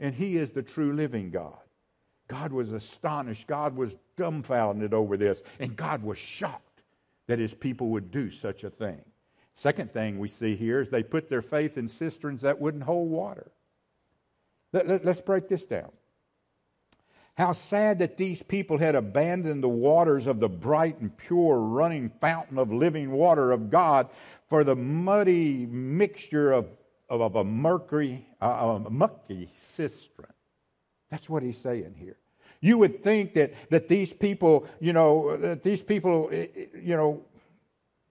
And 0.00 0.14
he 0.14 0.36
is 0.36 0.50
the 0.50 0.62
true 0.62 0.92
living 0.94 1.30
God. 1.30 1.58
God 2.26 2.52
was 2.52 2.72
astonished. 2.72 3.46
God 3.46 3.76
was 3.76 3.94
dumbfounded 4.16 4.94
over 4.94 5.16
this. 5.16 5.42
And 5.60 5.76
God 5.76 6.02
was 6.02 6.18
shocked 6.18 6.82
that 7.28 7.38
his 7.38 7.54
people 7.54 7.88
would 7.90 8.10
do 8.10 8.30
such 8.30 8.64
a 8.64 8.70
thing. 8.70 9.04
Second 9.56 9.92
thing 9.92 10.18
we 10.18 10.28
see 10.28 10.56
here 10.56 10.80
is 10.80 10.90
they 10.90 11.02
put 11.02 11.28
their 11.28 11.42
faith 11.42 11.76
in 11.76 11.88
cisterns 11.88 12.42
that 12.42 12.60
wouldn't 12.60 12.84
hold 12.84 13.10
water. 13.10 13.50
Let, 14.72 14.88
us 14.88 15.00
let, 15.04 15.26
break 15.26 15.48
this 15.48 15.64
down. 15.64 15.90
How 17.34 17.52
sad 17.52 17.98
that 18.00 18.16
these 18.16 18.42
people 18.42 18.78
had 18.78 18.94
abandoned 18.94 19.62
the 19.62 19.68
waters 19.68 20.26
of 20.26 20.40
the 20.40 20.48
bright 20.48 21.00
and 21.00 21.16
pure 21.16 21.58
running 21.58 22.10
fountain 22.20 22.58
of 22.58 22.72
living 22.72 23.10
water 23.10 23.50
of 23.50 23.70
God 23.70 24.08
for 24.48 24.64
the 24.64 24.76
muddy 24.76 25.66
mixture 25.66 26.52
of, 26.52 26.66
of, 27.08 27.20
of 27.20 27.36
a 27.36 27.44
mercury, 27.44 28.26
uh, 28.40 28.78
a 28.84 28.90
mucky 28.90 29.50
cistern. 29.56 30.26
That's 31.10 31.28
what 31.28 31.42
he's 31.42 31.58
saying 31.58 31.94
here. 31.96 32.16
You 32.60 32.76
would 32.78 33.02
think 33.02 33.34
that, 33.34 33.54
that 33.70 33.88
these 33.88 34.12
people, 34.12 34.66
you 34.80 34.92
know, 34.92 35.36
that 35.36 35.62
these 35.62 35.80
people, 35.80 36.28
eh, 36.30 36.46
eh, 36.54 36.66
you 36.80 36.94
know, 36.94 37.22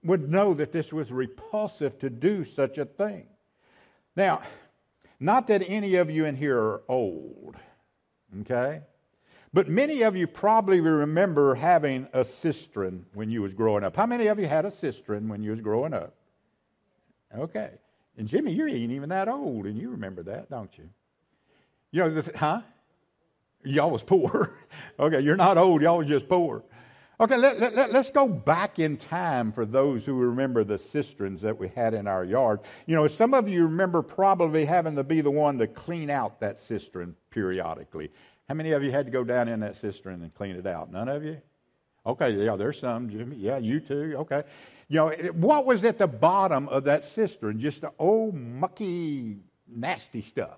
would 0.04 0.30
know 0.30 0.54
that 0.54 0.72
this 0.72 0.94
was 0.94 1.12
repulsive 1.12 2.00
to 2.00 2.10
do 2.10 2.46
such 2.46 2.78
a 2.78 2.86
thing. 2.86 3.28
Now, 4.16 4.42
not 5.20 5.48
that 5.48 5.64
any 5.68 5.96
of 5.96 6.10
you 6.10 6.26
in 6.26 6.36
here 6.36 6.58
are 6.58 6.84
old, 6.88 7.56
okay? 8.42 8.82
But 9.52 9.68
many 9.68 10.04
of 10.04 10.16
you 10.16 10.28
probably 10.28 10.80
remember 10.80 11.56
having 11.56 12.08
a 12.14 12.24
cistern 12.24 13.06
when 13.14 13.32
you 13.32 13.42
was 13.42 13.54
growing 13.54 13.84
up. 13.84 13.96
How 13.96 14.06
many 14.06 14.28
of 14.28 14.40
you 14.40 14.48
had 14.48 14.66
a 14.66 14.72
cistern 14.72 15.28
when 15.28 15.42
you 15.42 15.52
was 15.52 15.60
growing 15.60 15.94
up? 15.94 16.14
Okay. 17.36 17.72
And 18.18 18.28
Jimmy, 18.28 18.52
you 18.52 18.68
ain't 18.68 18.92
even 18.92 19.10
that 19.10 19.28
old, 19.28 19.66
and 19.66 19.78
you 19.78 19.90
remember 19.90 20.24
that, 20.24 20.50
don't 20.50 20.78
you? 20.78 20.90
You 21.92 22.02
know, 22.02 22.14
this, 22.14 22.30
huh? 22.36 22.62
Y'all 23.64 23.90
was 23.90 24.04
poor. 24.04 24.56
okay, 25.00 25.20
you're 25.22 25.36
not 25.36 25.58
old, 25.58 25.82
y'all 25.82 25.98
was 25.98 26.08
just 26.08 26.30
poor. 26.30 26.64
Okay, 27.22 27.36
let, 27.36 27.60
let, 27.60 27.76
let, 27.76 27.94
us 27.96 28.10
go 28.10 28.30
back 28.30 28.80
in 28.80 28.96
time 28.96 29.52
for 29.52 29.66
those 29.66 30.06
who 30.06 30.14
remember 30.14 30.64
the 30.64 30.78
cisterns 30.78 31.42
that 31.42 31.58
we 31.58 31.68
had 31.68 31.94
in 31.94 32.08
our 32.08 32.24
yard. 32.24 32.62
You 32.86 32.96
know, 32.96 33.08
some 33.08 33.34
of 33.34 33.50
you 33.50 33.64
remember 33.64 34.02
probably 34.02 34.64
having 34.64 34.96
to 34.96 35.04
be 35.04 35.20
the 35.20 35.30
one 35.30 35.58
to 35.58 35.68
clean 35.68 36.10
out 36.10 36.40
that 36.40 36.58
cistern 36.58 37.14
periodically. 37.30 38.10
How 38.48 38.56
many 38.56 38.72
of 38.72 38.84
you 38.84 38.92
had 38.92 39.06
to 39.06 39.12
go 39.12 39.26
down 39.26 39.50
in 39.50 39.60
that 39.60 39.76
cistern 39.76 40.22
and 40.22 40.34
clean 40.34 40.56
it 40.56 40.66
out? 40.66 40.94
None 40.94 41.10
of 41.10 41.26
you? 41.26 41.42
Okay, 42.06 42.30
yeah, 42.30 42.56
there's 42.56 42.80
some, 42.80 43.10
Jimmy. 43.10 43.36
Yeah, 43.36 43.58
you 43.58 43.82
too. 43.82 44.16
Okay. 44.20 44.44
You 44.88 44.96
know, 44.96 45.10
what 45.34 45.66
was 45.66 45.84
at 45.84 45.98
the 45.98 46.08
bottom 46.08 46.70
of 46.70 46.86
that 46.86 47.04
cistern? 47.04 47.60
Just 47.60 47.82
the 47.82 47.92
old, 48.00 48.34
mucky, 48.34 49.40
nasty 49.68 50.22
stuff. 50.22 50.58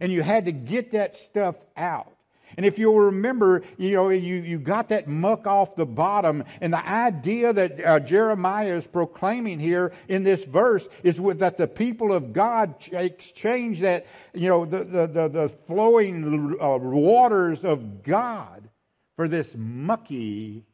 And 0.00 0.10
you 0.10 0.22
had 0.22 0.46
to 0.46 0.52
get 0.52 0.92
that 0.92 1.14
stuff 1.14 1.56
out. 1.76 2.13
And 2.56 2.64
if 2.64 2.78
you'll 2.78 3.00
remember, 3.00 3.62
you 3.78 3.94
know, 3.94 4.10
you, 4.10 4.36
you 4.36 4.58
got 4.58 4.88
that 4.90 5.08
muck 5.08 5.46
off 5.46 5.76
the 5.76 5.86
bottom. 5.86 6.44
And 6.60 6.72
the 6.72 6.86
idea 6.86 7.52
that 7.52 7.84
uh, 7.84 8.00
Jeremiah 8.00 8.76
is 8.76 8.86
proclaiming 8.86 9.58
here 9.58 9.92
in 10.08 10.22
this 10.22 10.44
verse 10.44 10.86
is 11.02 11.20
with, 11.20 11.40
that 11.40 11.58
the 11.58 11.66
people 11.66 12.12
of 12.12 12.32
God 12.32 12.74
exchange 12.92 13.80
that, 13.80 14.06
you 14.32 14.48
know, 14.48 14.64
the, 14.64 14.84
the, 14.84 15.06
the, 15.06 15.28
the 15.28 15.48
flowing 15.66 16.56
uh, 16.60 16.78
waters 16.78 17.64
of 17.64 18.02
God 18.02 18.68
for 19.16 19.28
this 19.28 19.54
mucky, 19.56 20.64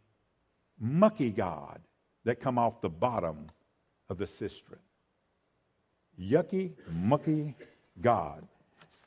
mucky 0.78 1.30
God 1.30 1.80
that 2.24 2.40
come 2.40 2.58
off 2.58 2.80
the 2.80 2.90
bottom 2.90 3.46
of 4.08 4.18
the 4.18 4.26
cistern. 4.26 4.78
Yucky, 6.20 6.72
mucky 6.90 7.54
God 8.00 8.46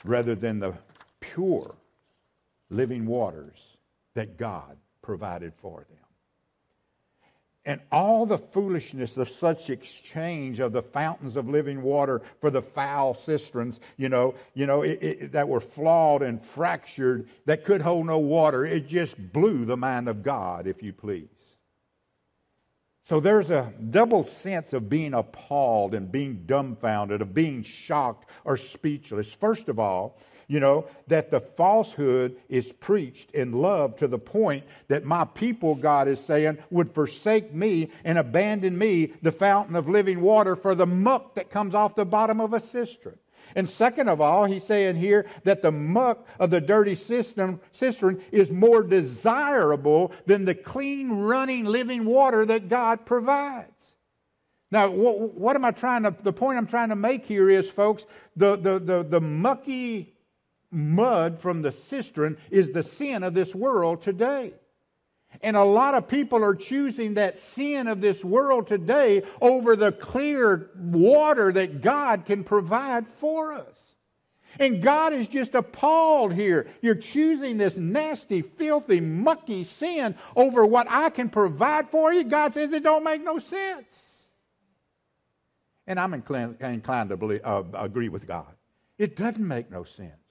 rather 0.04 0.36
than 0.36 0.60
the 0.60 0.74
pure 1.20 1.76
living 2.74 3.06
waters 3.06 3.60
that 4.16 4.38
God 4.38 4.78
provided 5.02 5.54
for 5.56 5.86
them. 5.90 5.98
And 7.66 7.80
all 7.94 8.26
the 8.26 8.38
foolishness 8.38 9.16
of 9.16 9.30
such 9.30 9.70
exchange 9.70 10.60
of 10.60 10.74
the 10.74 10.82
fountains 10.82 11.38
of 11.38 11.48
living 11.48 11.82
water 11.82 12.22
for 12.42 12.50
the 12.50 12.62
foul 12.62 13.14
cisterns, 13.14 13.80
you 13.96 14.10
know, 14.10 14.36
you 14.54 14.66
know, 14.66 14.82
it, 14.82 15.02
it, 15.02 15.32
that 15.32 15.48
were 15.48 15.62
flawed 15.62 16.24
and 16.24 16.44
fractured, 16.44 17.30
that 17.46 17.64
could 17.64 17.82
hold 17.82 18.06
no 18.06 18.20
water, 18.20 18.66
it 18.66 18.88
just 18.88 19.16
blew 19.32 19.64
the 19.64 19.78
mind 19.78 20.10
of 20.10 20.24
God, 20.24 20.68
if 20.68 20.84
you 20.84 20.92
please. 20.92 21.30
So 23.08 23.22
there's 23.22 23.50
a 23.50 23.72
double 23.92 24.26
sense 24.26 24.74
of 24.74 24.90
being 24.90 25.14
appalled 25.14 25.94
and 25.94 26.12
being 26.12 26.44
dumbfounded, 26.46 27.22
of 27.22 27.34
being 27.34 27.64
shocked 27.64 28.30
or 28.44 28.58
speechless. 28.58 29.32
First 29.32 29.70
of 29.70 29.80
all, 29.80 30.18
you 30.48 30.60
know, 30.60 30.88
that 31.08 31.30
the 31.30 31.40
falsehood 31.42 32.36
is 32.50 32.72
preached 32.72 33.32
in 33.32 33.52
love 33.52 33.96
to 33.98 34.08
the 34.08 34.20
point 34.20 34.64
that 34.88 35.06
my 35.06 35.26
people, 35.26 35.76
God 35.76 36.08
is 36.08 36.20
saying, 36.20 36.58
would 36.70 36.94
forsake 36.94 37.54
me 37.54 37.90
and 38.04 38.18
abandon 38.18 38.78
me, 38.78 39.14
the 39.22 39.32
fountain 39.32 39.76
of 39.76 39.90
living 39.90 40.22
water, 40.22 40.56
for 40.56 40.76
the 40.76 40.88
muck 40.88 41.36
that 41.36 41.50
comes 41.50 41.76
off 41.76 41.96
the 41.96 42.06
bottom 42.06 42.40
of 42.40 42.54
a 42.54 42.60
cistern. 42.60 43.18
And 43.56 43.70
second 43.70 44.10
of 44.10 44.20
all, 44.20 44.46
he's 44.46 44.64
saying 44.64 44.96
here 44.96 45.26
that 45.44 45.62
the 45.62 45.72
muck 45.72 46.28
of 46.40 46.50
the 46.50 46.62
dirty 46.62 46.96
cistern, 46.96 47.60
cistern 47.72 48.22
is 48.32 48.52
more 48.52 48.84
desirable 48.84 50.12
than 50.26 50.46
the 50.46 50.56
clean, 50.56 51.12
running, 51.12 51.66
living 51.66 52.06
water 52.06 52.46
that 52.46 52.70
God 52.70 53.06
provides. 53.06 53.70
Now, 54.72 54.90
what, 54.90 55.36
what, 55.36 55.56
am 55.56 55.66
I 55.66 55.72
trying 55.72 56.02
to, 56.02 56.16
the 56.24 56.34
point 56.34 56.58
I'm 56.58 56.66
trying 56.66 56.90
to 56.90 56.96
make 56.96 57.26
here 57.26 57.48
is, 57.48 57.70
folks, 57.70 58.06
the, 58.36 58.56
the, 58.56 58.80
the, 58.80 59.04
the 59.04 59.22
mucky 59.22 60.13
mud 60.74 61.40
from 61.40 61.62
the 61.62 61.72
cistern 61.72 62.38
is 62.50 62.72
the 62.72 62.84
sin 62.84 63.24
of 63.24 63.34
this 63.34 63.54
world 63.54 64.02
today. 64.02 64.54
And 65.42 65.58
a 65.58 65.64
lot 65.64 65.96
of 65.96 66.08
people 66.08 66.44
are 66.44 66.56
choosing 66.56 67.16
that 67.16 67.38
sin 67.38 67.88
of 67.88 68.02
this 68.02 68.24
world 68.24 68.68
today 68.68 69.24
over 69.42 69.76
the 69.76 69.92
clear 69.92 70.70
water 70.76 71.52
that 71.52 71.82
God 71.82 72.26
can 72.26 72.44
provide 72.44 73.08
for 73.08 73.54
us. 73.54 73.96
And 74.60 74.84
God 74.84 75.14
is 75.14 75.28
just 75.28 75.56
appalled 75.56 76.34
here. 76.34 76.68
You're 76.82 76.94
choosing 76.94 77.58
this 77.58 77.76
nasty, 77.76 78.44
filthy, 78.44 79.00
mucky 79.00 79.64
sin 79.64 80.16
over 80.36 80.64
what 80.66 80.86
I 80.90 81.10
can 81.10 81.30
provide 81.30 81.90
for 81.90 82.14
you. 82.14 82.24
God 82.24 82.54
says 82.54 82.72
it 82.72 82.84
don't 82.84 83.04
make 83.04 83.24
no 83.24 83.40
sense. 83.40 84.14
And 85.88 86.00
I'm 86.00 86.14
inclined, 86.14 86.60
to 87.10 87.18
believe, 87.18 87.42
uh, 87.44 87.64
agree 87.74 88.10
with 88.10 88.28
God. 88.28 88.54
It 88.98 89.16
doesn't 89.16 89.46
make 89.46 89.72
no 89.72 89.84
sense. 89.84 90.23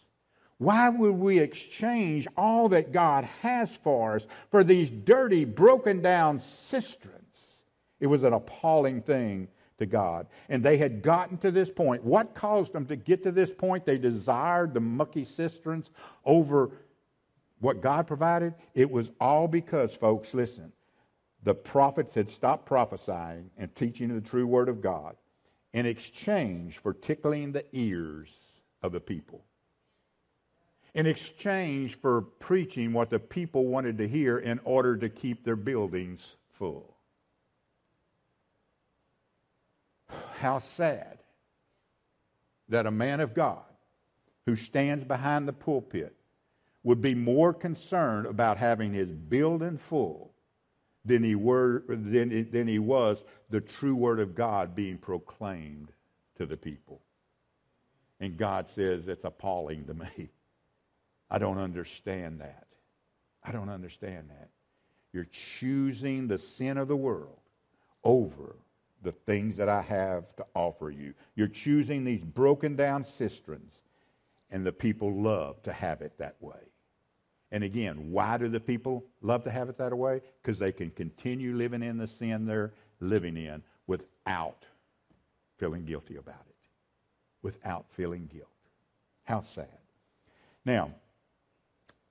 Why 0.62 0.90
would 0.90 1.14
we 1.14 1.40
exchange 1.40 2.28
all 2.37 2.69
that 2.69 2.92
God 2.92 3.25
has 3.25 3.69
for 3.83 4.14
us 4.14 4.28
for 4.52 4.62
these 4.62 4.92
dirty, 4.92 5.45
broken 5.45 6.02
down 6.02 6.40
cisterns? 6.40 7.64
It 7.99 8.07
was 8.07 8.23
an 8.23 8.33
appalling 8.33 9.02
thing 9.02 9.49
to 9.78 9.87
God. 9.87 10.28
And 10.49 10.62
they 10.62 10.76
had 10.76 11.02
gotten 11.02 11.37
to 11.38 11.50
this 11.50 11.69
point. 11.69 12.04
What 12.04 12.37
caused 12.37 12.73
them 12.73 12.87
to 12.87 12.95
get 12.95 13.25
to 13.25 13.33
this 13.33 13.50
point? 13.50 13.85
They 13.85 13.99
desired 13.99 14.73
the 14.73 14.81
mucky 14.81 15.25
cisterns 15.25 15.90
over 16.25 16.71
what 17.59 17.81
God 17.81 18.07
provided. 18.07 18.54
It 18.73 18.88
was 18.88 19.11
all 19.21 19.49
because, 19.49 19.92
folks, 19.92 20.33
listen, 20.33 20.73
the 21.42 21.57
prophets 21.57 22.14
had 22.14 22.31
stopped 22.31 22.66
prophesying 22.66 23.50
and 23.59 23.75
teaching 23.75 24.14
the 24.14 24.21
true 24.21 24.47
word 24.47 24.69
of 24.69 24.81
God 24.81 25.16
in 25.73 25.87
exchange 25.87 26.78
for 26.78 26.95
tickling 26.95 27.50
the 27.50 27.64
ears 27.73 28.33
of 28.81 28.92
the 28.92 29.00
people. 29.00 29.45
In 30.94 31.06
exchange 31.06 31.99
for 32.00 32.20
preaching 32.22 32.92
what 32.92 33.08
the 33.08 33.18
people 33.18 33.66
wanted 33.66 33.99
to 33.99 34.08
hear 34.08 34.38
in 34.38 34.61
order 34.64 34.96
to 34.99 35.08
keep 35.08 35.44
their 35.44 35.56
buildings 35.56 36.20
full. 36.52 36.96
How 40.38 40.58
sad 40.58 41.18
that 42.68 42.87
a 42.87 42.90
man 42.90 43.20
of 43.20 43.34
God 43.34 43.64
who 44.44 44.56
stands 44.56 45.04
behind 45.04 45.49
the 45.49 45.52
pulpit 45.52 46.14
would 46.82 47.00
be 47.00 47.14
more 47.14 47.54
concerned 47.54 48.26
about 48.26 48.58
having 48.58 48.92
his 48.92 49.11
building 49.11 49.78
full 49.78 50.32
than 51.04 51.22
he, 51.22 51.34
were, 51.34 51.84
than, 51.88 52.50
than 52.50 52.66
he 52.68 52.78
was 52.78 53.25
the 53.50 53.61
true 53.61 53.94
word 53.94 54.20
of 54.20 54.34
God 54.34 54.75
being 54.75 54.99
proclaimed 54.99 55.92
to 56.37 56.46
the 56.46 56.56
people. 56.56 57.00
And 58.20 58.37
God 58.37 58.68
says, 58.68 59.08
it's 59.08 59.25
appalling 59.25 59.87
to 59.87 59.94
me. 59.94 60.30
I 61.32 61.38
don't 61.38 61.56
understand 61.58 62.42
that. 62.42 62.66
I 63.42 63.52
don't 63.52 63.70
understand 63.70 64.28
that. 64.28 64.50
You're 65.14 65.28
choosing 65.58 66.28
the 66.28 66.38
sin 66.38 66.76
of 66.76 66.88
the 66.88 66.96
world 66.96 67.40
over 68.04 68.56
the 69.02 69.12
things 69.12 69.56
that 69.56 69.68
I 69.68 69.80
have 69.80 70.36
to 70.36 70.44
offer 70.54 70.90
you. 70.90 71.14
You're 71.34 71.48
choosing 71.48 72.04
these 72.04 72.22
broken 72.22 72.76
down 72.76 73.02
cisterns, 73.02 73.80
and 74.50 74.64
the 74.64 74.72
people 74.72 75.10
love 75.10 75.62
to 75.62 75.72
have 75.72 76.02
it 76.02 76.12
that 76.18 76.36
way. 76.40 76.60
And 77.50 77.64
again, 77.64 78.12
why 78.12 78.36
do 78.36 78.48
the 78.48 78.60
people 78.60 79.02
love 79.22 79.42
to 79.44 79.50
have 79.50 79.70
it 79.70 79.78
that 79.78 79.96
way? 79.96 80.20
Because 80.42 80.58
they 80.58 80.70
can 80.70 80.90
continue 80.90 81.54
living 81.54 81.82
in 81.82 81.96
the 81.96 82.06
sin 82.06 82.44
they're 82.44 82.74
living 83.00 83.38
in 83.38 83.62
without 83.86 84.66
feeling 85.56 85.86
guilty 85.86 86.16
about 86.16 86.44
it. 86.46 86.68
Without 87.40 87.86
feeling 87.90 88.28
guilt. 88.30 88.48
How 89.24 89.40
sad. 89.40 89.66
Now, 90.64 90.92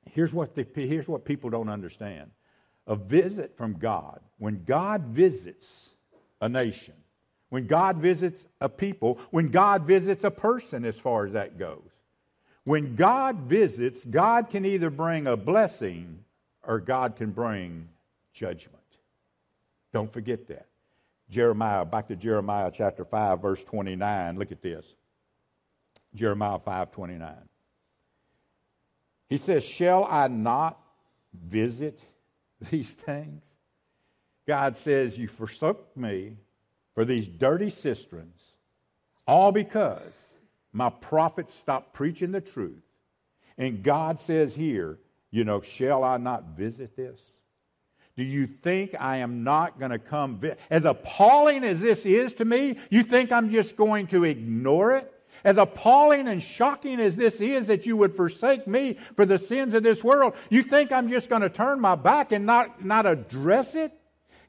here's 0.09 0.33
what, 0.33 0.55
the, 0.55 0.65
here's 0.73 1.07
what 1.07 1.25
people 1.25 1.49
don't 1.49 1.69
understand. 1.69 2.31
A 2.87 2.95
visit 2.95 3.55
from 3.55 3.73
God, 3.73 4.19
when 4.37 4.63
God 4.63 5.03
visits 5.05 5.89
a 6.41 6.49
nation, 6.49 6.95
when 7.49 7.67
God 7.67 7.97
visits 7.97 8.45
a 8.59 8.69
people, 8.69 9.19
when 9.29 9.49
God 9.49 9.83
visits 9.83 10.23
a 10.23 10.31
person, 10.31 10.85
as 10.85 10.95
far 10.95 11.25
as 11.25 11.33
that 11.33 11.59
goes. 11.59 11.89
When 12.63 12.95
God 12.95 13.41
visits, 13.41 14.05
God 14.05 14.49
can 14.49 14.65
either 14.65 14.89
bring 14.89 15.27
a 15.27 15.35
blessing 15.35 16.23
or 16.63 16.79
God 16.79 17.15
can 17.15 17.31
bring 17.31 17.87
judgment. 18.33 18.77
Don't 19.93 20.11
forget 20.11 20.47
that. 20.47 20.67
Jeremiah, 21.29 21.85
back 21.85 22.07
to 22.09 22.15
Jeremiah 22.15 22.71
chapter 22.73 23.05
5, 23.05 23.41
verse 23.41 23.63
29. 23.63 24.37
Look 24.37 24.51
at 24.51 24.61
this. 24.61 24.95
Jeremiah 26.13 26.59
5 26.59 26.91
29. 26.91 27.35
He 29.31 29.37
says, 29.37 29.63
Shall 29.63 30.05
I 30.09 30.27
not 30.27 30.77
visit 31.33 32.01
these 32.69 32.89
things? 32.89 33.41
God 34.45 34.75
says, 34.75 35.17
You 35.17 35.29
forsook 35.29 35.95
me 35.95 36.35
for 36.93 37.05
these 37.05 37.29
dirty 37.29 37.69
cisterns, 37.69 38.41
all 39.25 39.53
because 39.53 40.33
my 40.73 40.89
prophets 40.89 41.53
stopped 41.55 41.93
preaching 41.93 42.33
the 42.33 42.41
truth. 42.41 42.83
And 43.57 43.81
God 43.81 44.19
says 44.19 44.53
here, 44.53 44.99
You 45.31 45.45
know, 45.45 45.61
shall 45.61 46.03
I 46.03 46.17
not 46.17 46.57
visit 46.57 46.97
this? 46.97 47.25
Do 48.17 48.23
you 48.23 48.47
think 48.47 48.97
I 48.99 49.17
am 49.17 49.45
not 49.45 49.79
going 49.79 49.91
to 49.91 49.99
come? 49.99 50.39
Vi- 50.39 50.57
as 50.69 50.83
appalling 50.83 51.63
as 51.63 51.79
this 51.79 52.05
is 52.05 52.33
to 52.33 52.43
me, 52.43 52.77
you 52.89 53.01
think 53.01 53.31
I'm 53.31 53.49
just 53.49 53.77
going 53.77 54.07
to 54.07 54.25
ignore 54.25 54.91
it? 54.91 55.20
As 55.43 55.57
appalling 55.57 56.27
and 56.27 56.41
shocking 56.41 56.99
as 56.99 57.15
this 57.15 57.41
is 57.41 57.67
that 57.67 57.85
you 57.85 57.97
would 57.97 58.15
forsake 58.15 58.67
me 58.67 58.97
for 59.15 59.25
the 59.25 59.39
sins 59.39 59.73
of 59.73 59.83
this 59.83 60.03
world, 60.03 60.35
you 60.49 60.63
think 60.63 60.91
I'm 60.91 61.09
just 61.09 61.29
going 61.29 61.41
to 61.41 61.49
turn 61.49 61.79
my 61.79 61.95
back 61.95 62.31
and 62.31 62.45
not, 62.45 62.85
not 62.85 63.05
address 63.05 63.75
it? 63.75 63.91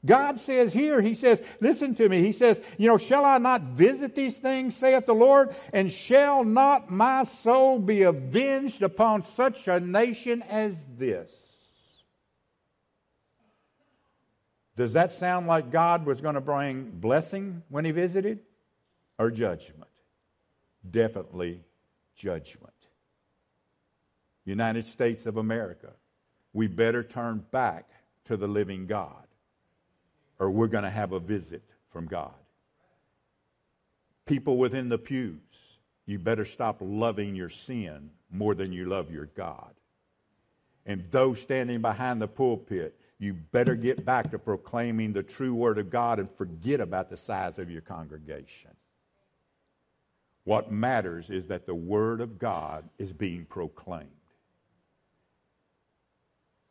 God 0.05 0.39
says 0.39 0.73
here, 0.73 1.01
He 1.01 1.15
says, 1.15 1.41
listen 1.61 1.95
to 1.95 2.09
me. 2.09 2.21
He 2.21 2.33
says, 2.33 2.59
you 2.77 2.89
know, 2.89 2.97
shall 2.97 3.23
I 3.23 3.37
not 3.37 3.61
visit 3.61 4.15
these 4.15 4.37
things, 4.37 4.75
saith 4.75 5.05
the 5.05 5.15
Lord? 5.15 5.55
And 5.71 5.91
shall 5.91 6.43
not 6.43 6.91
my 6.91 7.23
soul 7.23 7.79
be 7.79 8.03
avenged 8.03 8.81
upon 8.81 9.25
such 9.25 9.67
a 9.67 9.79
nation 9.79 10.41
as 10.43 10.77
this? 10.97 11.51
Does 14.75 14.93
that 14.93 15.13
sound 15.13 15.47
like 15.47 15.71
God 15.71 16.05
was 16.05 16.19
going 16.19 16.35
to 16.35 16.41
bring 16.41 16.89
blessing 16.91 17.63
when 17.69 17.85
He 17.85 17.91
visited 17.91 18.39
or 19.17 19.31
judgment? 19.31 19.92
Definitely 20.89 21.61
judgment. 22.15 22.73
United 24.45 24.85
States 24.85 25.25
of 25.25 25.37
America, 25.37 25.91
we 26.51 26.67
better 26.67 27.03
turn 27.03 27.43
back 27.51 27.89
to 28.25 28.37
the 28.37 28.47
living 28.47 28.85
God 28.85 29.25
or 30.39 30.49
we're 30.51 30.67
going 30.67 30.83
to 30.83 30.89
have 30.89 31.13
a 31.13 31.19
visit 31.19 31.63
from 31.89 32.05
God. 32.05 32.33
People 34.25 34.57
within 34.57 34.89
the 34.89 34.97
pews, 34.97 35.39
you 36.05 36.19
better 36.19 36.45
stop 36.45 36.77
loving 36.81 37.35
your 37.35 37.49
sin 37.49 38.09
more 38.31 38.55
than 38.55 38.71
you 38.71 38.85
love 38.85 39.11
your 39.11 39.27
God. 39.37 39.73
And 40.85 41.05
those 41.11 41.39
standing 41.39 41.81
behind 41.81 42.21
the 42.21 42.27
pulpit, 42.27 42.99
you 43.19 43.33
better 43.33 43.75
get 43.75 44.03
back 44.03 44.31
to 44.31 44.39
proclaiming 44.39 45.13
the 45.13 45.23
true 45.23 45.53
word 45.53 45.77
of 45.77 45.89
God 45.89 46.19
and 46.19 46.29
forget 46.31 46.81
about 46.81 47.09
the 47.09 47.15
size 47.15 47.57
of 47.57 47.71
your 47.71 47.81
congregation. 47.81 48.71
What 50.45 50.71
matters 50.71 51.29
is 51.29 51.47
that 51.47 51.65
the 51.65 51.75
word 51.75 52.19
of 52.19 52.37
God 52.37 52.89
is 52.97 53.13
being 53.13 53.45
proclaimed. 53.45 54.09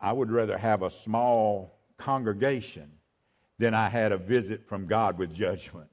I 0.00 0.12
would 0.12 0.30
rather 0.30 0.58
have 0.58 0.82
a 0.82 0.90
small 0.90 1.78
congregation 1.96 2.90
than 3.58 3.74
I 3.74 3.88
had 3.88 4.12
a 4.12 4.18
visit 4.18 4.66
from 4.66 4.86
God 4.86 5.16
with 5.16 5.32
judgment. 5.32 5.88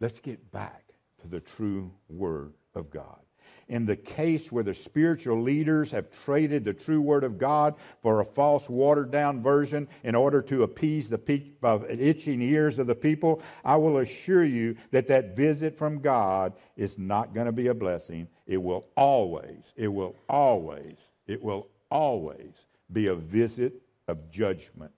Let's 0.00 0.20
get 0.20 0.52
back 0.52 0.84
to 1.22 1.28
the 1.28 1.40
true 1.40 1.90
Word 2.10 2.52
of 2.74 2.90
God. 2.90 3.23
In 3.68 3.86
the 3.86 3.96
case 3.96 4.52
where 4.52 4.62
the 4.62 4.74
spiritual 4.74 5.40
leaders 5.40 5.90
have 5.90 6.10
traded 6.24 6.64
the 6.64 6.74
true 6.74 7.00
Word 7.00 7.24
of 7.24 7.38
God 7.38 7.74
for 8.02 8.20
a 8.20 8.24
false, 8.24 8.68
watered 8.68 9.10
down 9.10 9.42
version 9.42 9.88
in 10.02 10.14
order 10.14 10.42
to 10.42 10.62
appease 10.64 11.08
the 11.08 11.18
pe- 11.18 11.52
uh, 11.62 11.80
itching 11.88 12.42
ears 12.42 12.78
of 12.78 12.86
the 12.86 12.94
people, 12.94 13.42
I 13.64 13.76
will 13.76 13.98
assure 13.98 14.44
you 14.44 14.76
that 14.90 15.06
that 15.08 15.36
visit 15.36 15.78
from 15.78 16.00
God 16.00 16.52
is 16.76 16.98
not 16.98 17.34
going 17.34 17.46
to 17.46 17.52
be 17.52 17.68
a 17.68 17.74
blessing. 17.74 18.28
It 18.46 18.62
will 18.62 18.86
always, 18.96 19.72
it 19.76 19.88
will 19.88 20.16
always, 20.28 20.96
it 21.26 21.42
will 21.42 21.68
always 21.90 22.52
be 22.92 23.06
a 23.06 23.14
visit 23.14 23.82
of 24.08 24.30
judgment 24.30 24.92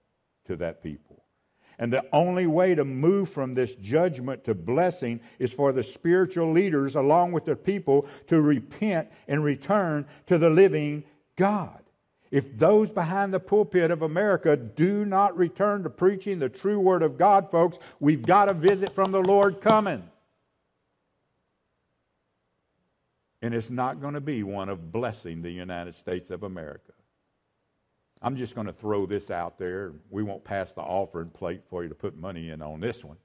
to 0.46 0.56
that 0.56 0.82
people. 0.82 1.25
And 1.78 1.92
the 1.92 2.04
only 2.12 2.46
way 2.46 2.74
to 2.74 2.84
move 2.84 3.28
from 3.28 3.52
this 3.52 3.74
judgment 3.74 4.44
to 4.44 4.54
blessing 4.54 5.20
is 5.38 5.52
for 5.52 5.72
the 5.72 5.82
spiritual 5.82 6.50
leaders, 6.50 6.94
along 6.94 7.32
with 7.32 7.44
the 7.44 7.56
people, 7.56 8.06
to 8.28 8.40
repent 8.40 9.10
and 9.28 9.44
return 9.44 10.06
to 10.26 10.38
the 10.38 10.48
living 10.48 11.04
God. 11.36 11.82
If 12.30 12.58
those 12.58 12.90
behind 12.90 13.32
the 13.32 13.40
pulpit 13.40 13.90
of 13.90 14.02
America 14.02 14.56
do 14.56 15.04
not 15.04 15.36
return 15.36 15.82
to 15.84 15.90
preaching 15.90 16.38
the 16.38 16.48
true 16.48 16.80
word 16.80 17.02
of 17.02 17.18
God, 17.18 17.50
folks, 17.50 17.78
we've 18.00 18.24
got 18.24 18.48
a 18.48 18.54
visit 18.54 18.94
from 18.94 19.12
the 19.12 19.20
Lord 19.20 19.60
coming. 19.60 20.02
And 23.42 23.54
it's 23.54 23.70
not 23.70 24.00
going 24.00 24.14
to 24.14 24.20
be 24.20 24.42
one 24.42 24.68
of 24.68 24.90
blessing 24.90 25.42
the 25.42 25.50
United 25.50 25.94
States 25.94 26.30
of 26.30 26.42
America. 26.42 26.92
I'm 28.26 28.34
just 28.34 28.56
going 28.56 28.66
to 28.66 28.72
throw 28.72 29.06
this 29.06 29.30
out 29.30 29.56
there. 29.56 29.92
We 30.10 30.24
won't 30.24 30.42
pass 30.42 30.72
the 30.72 30.80
offering 30.80 31.30
plate 31.30 31.60
for 31.70 31.84
you 31.84 31.88
to 31.88 31.94
put 31.94 32.16
money 32.16 32.50
in 32.50 32.60
on 32.60 32.80
this 32.80 33.04
one. 33.04 33.18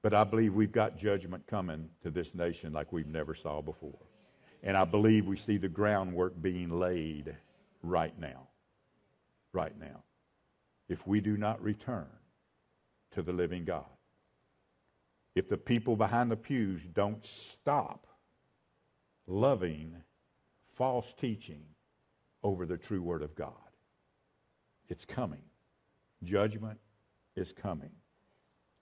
But 0.00 0.14
I 0.14 0.22
believe 0.22 0.54
we've 0.54 0.70
got 0.70 0.96
judgment 0.96 1.44
coming 1.48 1.88
to 2.04 2.10
this 2.12 2.36
nation 2.36 2.72
like 2.72 2.92
we've 2.92 3.08
never 3.08 3.34
saw 3.34 3.60
before. 3.60 3.98
And 4.62 4.76
I 4.76 4.84
believe 4.84 5.26
we 5.26 5.36
see 5.36 5.56
the 5.56 5.68
groundwork 5.68 6.40
being 6.40 6.78
laid 6.78 7.34
right 7.82 8.16
now. 8.16 8.46
Right 9.52 9.76
now. 9.80 10.04
If 10.88 11.04
we 11.04 11.20
do 11.20 11.36
not 11.36 11.60
return 11.60 12.06
to 13.16 13.22
the 13.22 13.32
living 13.32 13.64
God. 13.64 13.86
If 15.34 15.48
the 15.48 15.56
people 15.56 15.96
behind 15.96 16.30
the 16.30 16.36
pews 16.36 16.82
don't 16.94 17.26
stop 17.26 18.06
loving 19.26 19.96
false 20.76 21.12
teaching 21.12 21.64
over 22.44 22.66
the 22.66 22.76
true 22.76 23.02
Word 23.02 23.22
of 23.22 23.34
God, 23.34 23.52
it's 24.88 25.04
coming. 25.04 25.42
Judgment 26.22 26.78
is 27.34 27.52
coming. 27.52 27.90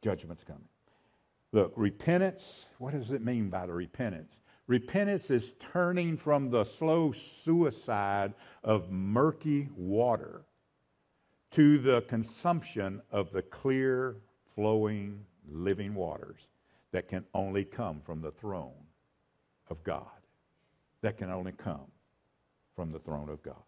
Judgment's 0.03 0.45
coming. 0.45 0.69
Look, 1.53 1.73
repentance, 1.77 2.67
what 2.79 2.93
does 2.93 3.11
it 3.11 3.25
mean 3.25 3.49
by 3.49 3.67
the 3.67 3.73
repentance? 3.73 4.35
Repentance 4.67 5.31
is 5.31 5.55
turning 5.59 6.17
from 6.17 6.51
the 6.51 6.65
slow 6.65 7.13
suicide 7.13 8.35
of 8.65 8.91
murky 8.91 9.69
water 9.77 10.43
to 11.53 11.79
the 11.79 12.03
consumption 12.03 13.01
of 13.11 13.31
the 13.33 13.43
clear, 13.43 14.17
flowing, 14.55 15.25
living 15.51 15.95
waters 15.95 16.49
that 16.91 17.09
can 17.09 17.25
only 17.35 17.65
come 17.65 18.01
from 18.01 18.21
the 18.21 18.31
throne 18.31 18.73
of 19.69 19.83
God. 19.85 20.07
That 21.03 21.19
can 21.19 21.31
only 21.31 21.53
come 21.53 21.92
from 22.75 22.93
the 22.93 22.99
throne 22.99 23.29
of 23.29 23.43
God. 23.43 23.63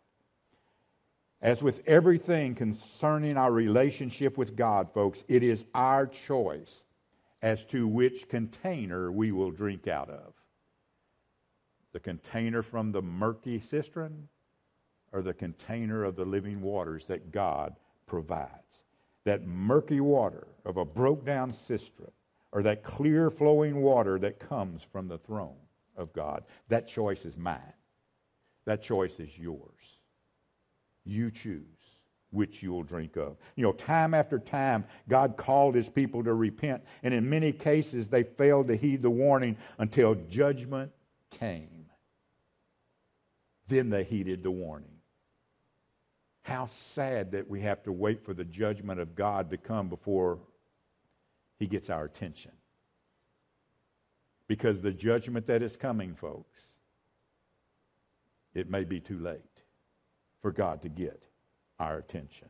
As 1.41 1.63
with 1.63 1.83
everything 1.87 2.55
concerning 2.55 3.37
our 3.37 3.53
relationship 3.53 4.39
with 4.39 4.57
God, 4.57 4.91
folks, 4.93 5.25
it 5.29 5.43
is 5.43 5.65
our 5.75 6.07
choice 6.07 6.83
as 7.43 7.67
to 7.67 7.87
which 7.87 8.29
container 8.29 9.13
we 9.13 9.31
will 9.31 9.51
drink 9.51 9.87
out 9.87 10.09
of 10.09 10.33
the 11.95 12.01
container 12.01 12.61
from 12.61 12.91
the 12.91 13.01
murky 13.01 13.61
cistern 13.61 14.29
or 15.13 15.23
the 15.23 15.33
container 15.33 16.03
of 16.03 16.17
the 16.17 16.25
living 16.25 16.61
waters 16.61 17.07
that 17.07 17.31
God 17.31 17.77
provides. 18.07 18.83
That 19.23 19.47
murky 19.47 20.01
water 20.01 20.49
of 20.65 20.77
a 20.77 20.85
broke 20.85 21.25
down 21.25 21.53
cistern 21.53 22.11
or 22.51 22.63
that 22.65 22.83
clear 22.83 23.31
flowing 23.31 23.81
water 23.81 24.19
that 24.19 24.41
comes 24.41 24.83
from 24.83 25.07
the 25.07 25.19
throne 25.19 25.55
of 25.97 26.13
God. 26.13 26.43
That 26.69 26.89
choice 26.89 27.25
is 27.25 27.37
mine. 27.37 27.61
That 28.67 28.83
choice 28.83 29.19
is 29.21 29.37
yours. 29.39 29.99
You 31.05 31.31
choose 31.31 31.65
which 32.31 32.63
you'll 32.63 32.83
drink 32.83 33.17
of. 33.17 33.37
You 33.55 33.63
know, 33.63 33.73
time 33.73 34.13
after 34.13 34.39
time, 34.39 34.85
God 35.09 35.37
called 35.37 35.75
his 35.75 35.89
people 35.89 36.25
to 36.25 36.35
repent, 36.35 36.83
and 37.03 37.15
in 37.15 37.31
many 37.31 37.53
cases, 37.53 38.09
they 38.09 38.25
failed 38.25 38.69
to 38.69 38.77
heed 38.77 39.03
the 39.03 39.11
warning 39.11 39.57
until 39.79 40.17
judgment 40.29 40.91
came. 41.31 41.87
Then 43.69 43.89
they 43.89 44.03
heeded 44.05 44.43
the 44.43 44.51
warning. 44.51 44.89
How 46.43 46.67
sad 46.67 47.33
that 47.33 47.49
we 47.49 47.61
have 47.63 47.83
to 47.85 47.93
wait 47.93 48.25
for 48.25 48.35
the 48.35 48.45
judgment 48.45 49.01
of 49.01 49.15
God 49.15 49.51
to 49.51 49.57
come 49.57 49.89
before 49.89 50.41
he 51.59 51.67
gets 51.67 51.89
our 51.89 52.05
attention. 52.05 52.53
Because 54.47 54.81
the 54.81 54.93
judgment 54.93 55.47
that 55.47 55.63
is 55.63 55.77
coming, 55.77 56.15
folks, 56.15 56.59
it 58.55 58.71
may 58.71 58.85
be 58.85 59.01
too 59.01 59.19
late 59.19 59.41
for 60.41 60.53
God 60.53 60.83
to 60.83 60.89
get 60.89 61.25
our 61.79 61.99
attention. 61.99 62.49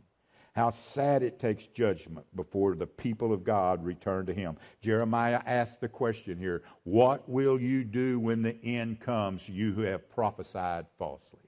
How 0.54 0.70
sad 0.70 1.24
it 1.24 1.40
takes 1.40 1.66
judgment 1.66 2.26
before 2.36 2.76
the 2.76 2.86
people 2.86 3.32
of 3.32 3.42
God 3.42 3.84
return 3.84 4.24
to 4.26 4.34
Him. 4.34 4.56
Jeremiah 4.80 5.40
asked 5.46 5.80
the 5.80 5.88
question 5.88 6.38
here 6.38 6.62
What 6.84 7.28
will 7.28 7.60
you 7.60 7.82
do 7.82 8.20
when 8.20 8.42
the 8.42 8.56
end 8.62 9.00
comes, 9.00 9.48
you 9.48 9.72
who 9.72 9.82
have 9.82 10.08
prophesied 10.08 10.86
falsely? 10.96 11.40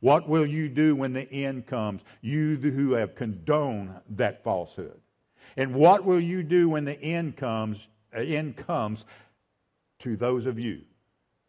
What 0.00 0.28
will 0.28 0.46
you 0.46 0.68
do 0.68 0.94
when 0.94 1.12
the 1.12 1.30
end 1.32 1.66
comes, 1.66 2.02
you 2.20 2.56
who 2.56 2.92
have 2.92 3.14
condoned 3.14 3.94
that 4.10 4.42
falsehood? 4.42 5.00
And 5.56 5.74
what 5.74 6.04
will 6.04 6.20
you 6.20 6.42
do 6.42 6.68
when 6.68 6.84
the 6.84 7.00
end 7.02 7.36
comes, 7.36 7.88
uh, 8.14 8.20
end 8.20 8.56
comes 8.56 9.04
to 10.00 10.16
those 10.16 10.46
of 10.46 10.58
you 10.58 10.82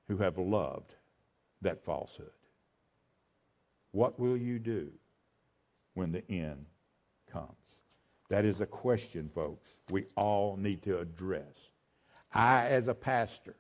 who 0.08 0.18
have 0.18 0.38
loved 0.38 0.96
that 1.62 1.84
falsehood? 1.84 2.32
What 3.92 4.20
will 4.20 4.38
you 4.38 4.60
do 4.60 4.90
when 5.94 6.12
the 6.12 6.24
end 6.30 6.66
comes? 7.32 7.48
That 8.30 8.46
is 8.46 8.62
a 8.62 8.66
question, 8.66 9.30
folks, 9.36 9.68
we 9.90 10.06
all 10.16 10.56
need 10.56 10.84
to 10.84 11.00
address. 11.00 11.72
I, 12.34 12.68
as 12.68 12.88
a 12.88 12.94
pastor, 12.94 13.58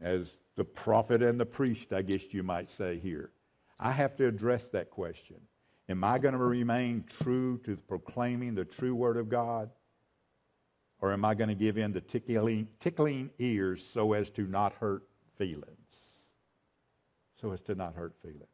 as 0.00 0.28
the 0.56 0.64
prophet 0.64 1.22
and 1.22 1.40
the 1.40 1.46
priest, 1.46 1.92
I 1.92 2.02
guess 2.02 2.32
you 2.32 2.44
might 2.44 2.70
say 2.70 3.00
here, 3.00 3.32
I 3.78 3.92
have 3.92 4.14
to 4.16 4.26
address 4.26 4.68
that 4.68 4.90
question. 4.90 5.36
Am 5.88 6.04
I 6.04 6.18
going 6.18 6.34
to 6.34 6.38
remain 6.38 7.04
true 7.22 7.58
to 7.64 7.76
proclaiming 7.76 8.54
the 8.54 8.64
true 8.64 8.94
word 8.94 9.16
of 9.16 9.28
God? 9.28 9.70
Or 11.00 11.12
am 11.12 11.24
I 11.24 11.34
going 11.34 11.48
to 11.48 11.54
give 11.54 11.78
in 11.78 11.92
to 11.94 12.00
tickling, 12.00 12.68
tickling 12.78 13.30
ears 13.38 13.84
so 13.84 14.12
as 14.12 14.30
to 14.30 14.42
not 14.42 14.74
hurt 14.74 15.02
feelings? 15.36 15.66
So 17.40 17.52
as 17.52 17.62
to 17.62 17.74
not 17.74 17.94
hurt 17.94 18.14
feelings. 18.22 18.44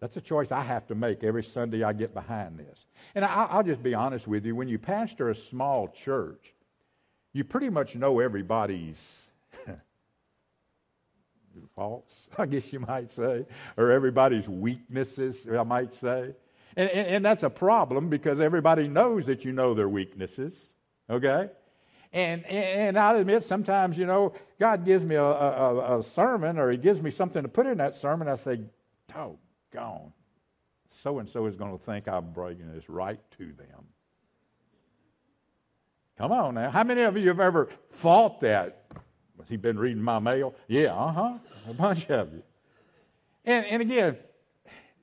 That's 0.00 0.16
a 0.16 0.20
choice 0.20 0.50
I 0.50 0.62
have 0.62 0.86
to 0.86 0.94
make 0.94 1.22
every 1.22 1.44
Sunday 1.44 1.82
I 1.82 1.92
get 1.92 2.14
behind 2.14 2.58
this. 2.58 2.86
And 3.14 3.24
I, 3.24 3.56
will 3.56 3.62
just 3.62 3.82
be 3.82 3.94
honest 3.94 4.26
with 4.26 4.46
you 4.46 4.56
when 4.56 4.66
you 4.66 4.78
pastor 4.78 5.28
a 5.28 5.34
small 5.34 5.88
church, 5.88 6.54
you 7.34 7.44
pretty 7.44 7.68
much 7.68 7.96
know 7.96 8.18
everybody's 8.18 9.28
faults, 11.76 12.28
I 12.38 12.46
guess 12.46 12.72
you 12.72 12.80
might 12.80 13.10
say, 13.10 13.44
or 13.76 13.90
everybody's 13.90 14.48
weaknesses, 14.48 15.46
I 15.46 15.62
might 15.64 15.92
say. 15.92 16.34
And, 16.76 16.88
and, 16.90 17.06
and, 17.08 17.24
that's 17.24 17.42
a 17.42 17.50
problem 17.50 18.08
because 18.08 18.40
everybody 18.40 18.88
knows 18.88 19.26
that 19.26 19.44
you 19.44 19.52
know 19.52 19.74
their 19.74 19.88
weaknesses, 19.88 20.72
okay? 21.10 21.50
And, 22.12 22.44
and 22.46 22.96
I'll 22.96 23.16
admit, 23.16 23.42
sometimes, 23.44 23.98
you 23.98 24.06
know, 24.06 24.32
God 24.58 24.84
gives 24.84 25.04
me 25.04 25.16
a, 25.16 25.22
a, 25.22 25.98
a 25.98 26.02
sermon 26.02 26.58
or 26.58 26.70
He 26.70 26.76
gives 26.76 27.02
me 27.02 27.10
something 27.10 27.42
to 27.42 27.48
put 27.48 27.66
in 27.66 27.78
that 27.78 27.96
sermon. 27.96 28.28
I 28.28 28.36
say, 28.36 28.60
oh, 29.16 29.36
gone. 29.70 30.12
So 31.02 31.18
and 31.18 31.28
so 31.28 31.46
is 31.46 31.56
going 31.56 31.76
to 31.76 31.82
think 31.82 32.08
I'm 32.08 32.32
bringing 32.32 32.72
this 32.72 32.88
right 32.88 33.20
to 33.38 33.44
them. 33.44 33.84
Come 36.18 36.32
on 36.32 36.54
now. 36.54 36.70
How 36.70 36.84
many 36.84 37.02
of 37.02 37.16
you 37.16 37.28
have 37.28 37.40
ever 37.40 37.70
thought 37.92 38.40
that? 38.40 38.84
Has 39.38 39.48
he 39.48 39.56
been 39.56 39.78
reading 39.78 40.02
my 40.02 40.18
mail? 40.18 40.54
Yeah, 40.68 40.94
uh 40.94 41.12
huh. 41.12 41.38
A 41.68 41.72
bunch 41.72 42.10
of 42.10 42.32
you. 42.32 42.42
And, 43.46 43.64
and 43.66 43.80
again, 43.80 44.18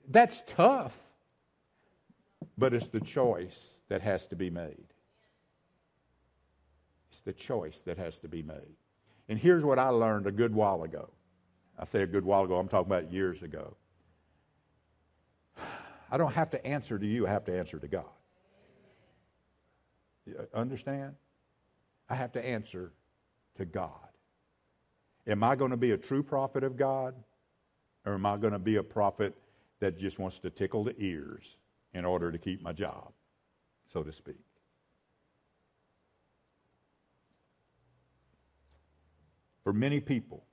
that's 0.09 0.43
tough, 0.45 0.95
but 2.57 2.73
it's 2.73 2.87
the 2.87 2.99
choice 2.99 3.81
that 3.89 4.01
has 4.01 4.27
to 4.27 4.35
be 4.35 4.49
made. 4.49 4.85
It's 7.11 7.21
the 7.21 7.33
choice 7.33 7.81
that 7.85 7.97
has 7.97 8.19
to 8.19 8.27
be 8.27 8.43
made. 8.43 8.75
And 9.27 9.39
here's 9.39 9.63
what 9.63 9.79
I 9.79 9.89
learned 9.89 10.27
a 10.27 10.31
good 10.31 10.53
while 10.53 10.83
ago. 10.83 11.09
I 11.79 11.85
say 11.85 12.03
a 12.03 12.07
good 12.07 12.25
while 12.25 12.43
ago, 12.43 12.57
I'm 12.57 12.67
talking 12.67 12.91
about 12.91 13.11
years 13.11 13.43
ago. 13.43 13.75
I 16.09 16.17
don't 16.17 16.33
have 16.33 16.49
to 16.51 16.65
answer 16.65 16.97
to 16.97 17.05
you, 17.05 17.27
I 17.27 17.31
have 17.31 17.45
to 17.45 17.57
answer 17.57 17.79
to 17.79 17.87
God. 17.87 18.05
You 20.25 20.35
uh, 20.39 20.57
understand? 20.57 21.15
I 22.09 22.15
have 22.15 22.31
to 22.33 22.45
answer 22.45 22.91
to 23.57 23.65
God. 23.65 23.91
Am 25.25 25.43
I 25.43 25.55
going 25.55 25.71
to 25.71 25.77
be 25.77 25.91
a 25.91 25.97
true 25.97 26.23
prophet 26.23 26.63
of 26.63 26.77
God? 26.77 27.15
Or 28.05 28.13
am 28.13 28.25
I 28.25 28.37
going 28.37 28.53
to 28.53 28.59
be 28.59 28.77
a 28.77 28.83
prophet 28.83 29.35
that 29.79 29.97
just 29.97 30.17
wants 30.17 30.39
to 30.39 30.49
tickle 30.49 30.85
the 30.85 30.95
ears 30.97 31.57
in 31.93 32.05
order 32.05 32.31
to 32.31 32.37
keep 32.37 32.61
my 32.61 32.71
job, 32.71 33.11
so 33.91 34.01
to 34.01 34.13
speak? 34.13 34.39
For 39.63 39.73
many 39.73 39.99
people, 39.99 40.45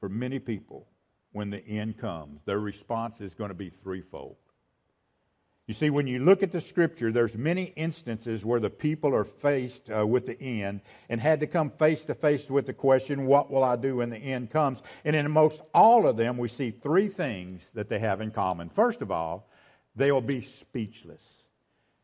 for 0.00 0.08
many 0.08 0.38
people, 0.38 0.86
when 1.36 1.50
the 1.50 1.64
end 1.68 1.98
comes. 1.98 2.40
Their 2.46 2.60
response 2.60 3.20
is 3.20 3.34
going 3.34 3.50
to 3.50 3.54
be 3.54 3.68
threefold. 3.68 4.36
You 5.66 5.74
see, 5.74 5.90
when 5.90 6.06
you 6.06 6.24
look 6.24 6.42
at 6.42 6.50
the 6.50 6.62
scripture, 6.62 7.12
there's 7.12 7.36
many 7.36 7.74
instances 7.76 8.42
where 8.42 8.58
the 8.58 8.70
people 8.70 9.14
are 9.14 9.24
faced 9.24 9.90
uh, 9.90 10.06
with 10.06 10.24
the 10.24 10.40
end 10.40 10.80
and 11.10 11.20
had 11.20 11.40
to 11.40 11.46
come 11.46 11.70
face 11.70 12.04
to 12.06 12.14
face 12.14 12.48
with 12.48 12.66
the 12.66 12.72
question, 12.72 13.26
what 13.26 13.50
will 13.50 13.64
I 13.64 13.76
do 13.76 13.96
when 13.96 14.08
the 14.08 14.16
end 14.16 14.50
comes? 14.50 14.80
And 15.04 15.14
in 15.14 15.30
most 15.30 15.60
all 15.74 16.06
of 16.06 16.16
them, 16.16 16.38
we 16.38 16.48
see 16.48 16.70
three 16.70 17.08
things 17.08 17.70
that 17.74 17.90
they 17.90 17.98
have 17.98 18.22
in 18.22 18.30
common. 18.30 18.70
First 18.70 19.02
of 19.02 19.10
all, 19.10 19.50
they 19.94 20.12
will 20.12 20.22
be 20.22 20.40
speechless. 20.40 21.42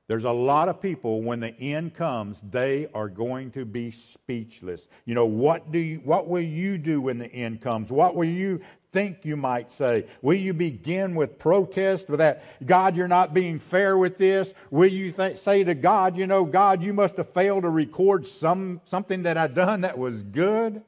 There's 0.09 0.25
a 0.25 0.31
lot 0.31 0.68
of 0.68 0.83
people 0.83 1.23
when 1.23 1.40
the 1.40 1.59
end 1.59 1.95
comes, 1.95 2.38
they 2.51 2.88
are 2.92 3.09
going 3.09 3.53
to 3.53 3.64
be 3.64 3.90
speechless. 3.92 4.88
You 5.07 5.14
know, 5.14 5.25
what 5.25 5.71
do 5.71 5.79
you, 5.79 6.03
what 6.05 6.29
will 6.29 6.42
you 6.42 6.77
do 6.77 7.01
when 7.01 7.18
the 7.18 7.33
end 7.33 7.62
comes? 7.62 7.90
What 7.90 8.14
will 8.14 8.29
you 8.29 8.61
think 8.92 9.24
you 9.24 9.37
might 9.37 9.72
say? 9.72 10.07
Will 10.20 10.37
you 10.37 10.55
begin 10.55 11.14
with 11.14 11.38
protest 11.38 12.09
with 12.09 12.18
that, 12.18 12.44
God, 12.64 12.96
you're 12.96 13.09
not 13.09 13.35
being 13.35 13.59
fair 13.59 13.96
with 13.96 14.18
this? 14.18 14.52
Will 14.70 14.90
you 14.90 15.12
th- 15.12 15.38
say 15.38 15.64
to 15.64 15.74
God, 15.74 16.16
you 16.16 16.26
know, 16.26 16.44
God, 16.44 16.83
you 16.83 16.92
must 16.92 17.16
have 17.16 17.33
failed 17.33 17.62
to 17.62 17.70
record 17.70 18.26
some, 18.26 18.81
something 18.87 19.24
that 19.24 19.38
I 19.38 19.46
done 19.46 19.81
that 19.81 19.98
was 19.98 20.22
good? 20.22 20.83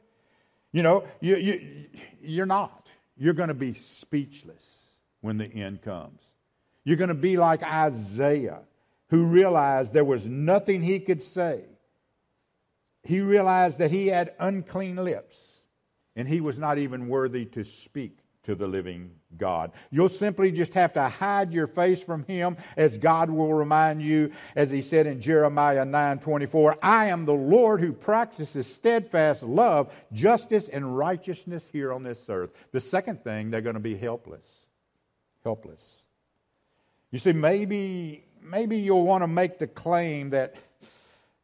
You 0.72 0.82
know, 0.82 1.04
you, 1.20 1.36
you, 1.36 1.86
you're 2.20 2.46
not. 2.46 2.88
You're 3.16 3.34
going 3.34 3.48
to 3.48 3.54
be 3.54 3.74
speechless 3.74 4.88
when 5.20 5.38
the 5.38 5.46
end 5.46 5.82
comes. 5.82 6.20
You're 6.84 6.96
going 6.96 7.08
to 7.08 7.14
be 7.14 7.36
like 7.36 7.62
Isaiah 7.62 8.60
who 9.08 9.24
realized 9.24 9.92
there 9.92 10.04
was 10.04 10.26
nothing 10.26 10.82
he 10.82 11.00
could 11.00 11.22
say. 11.22 11.62
He 13.02 13.20
realized 13.20 13.78
that 13.78 13.90
he 13.90 14.08
had 14.08 14.34
unclean 14.38 14.96
lips 14.96 15.53
and 16.16 16.29
he 16.29 16.40
was 16.40 16.59
not 16.59 16.79
even 16.79 17.09
worthy 17.09 17.44
to 17.46 17.64
speak 17.64 18.18
to 18.44 18.55
the 18.55 18.66
living 18.66 19.11
God. 19.37 19.72
You'll 19.90 20.09
simply 20.09 20.53
just 20.53 20.74
have 20.74 20.92
to 20.94 21.09
hide 21.09 21.53
your 21.53 21.66
face 21.66 22.00
from 22.00 22.24
him 22.24 22.57
as 22.77 22.98
God 22.98 23.31
will 23.31 23.53
remind 23.53 24.03
you 24.03 24.33
as 24.55 24.70
he 24.70 24.83
said 24.83 25.07
in 25.07 25.20
Jeremiah 25.20 25.85
9:24, 25.85 26.77
I 26.83 27.07
am 27.07 27.24
the 27.24 27.33
Lord 27.33 27.81
who 27.81 27.92
practices 27.92 28.66
steadfast 28.66 29.42
love, 29.42 29.92
justice 30.12 30.68
and 30.68 30.96
righteousness 30.96 31.68
here 31.72 31.92
on 31.92 32.03
this 32.03 32.27
earth. 32.29 32.53
The 32.72 32.81
second 32.81 33.24
thing, 33.24 33.50
they're 33.50 33.62
going 33.62 33.74
to 33.74 33.81
be 33.81 33.96
helpless. 33.96 34.66
Helpless. 35.42 36.03
You 37.11 37.18
see 37.18 37.33
maybe 37.33 38.24
maybe 38.42 38.79
you'll 38.79 39.05
want 39.05 39.22
to 39.22 39.29
make 39.29 39.59
the 39.59 39.66
claim 39.66 40.31
that, 40.31 40.55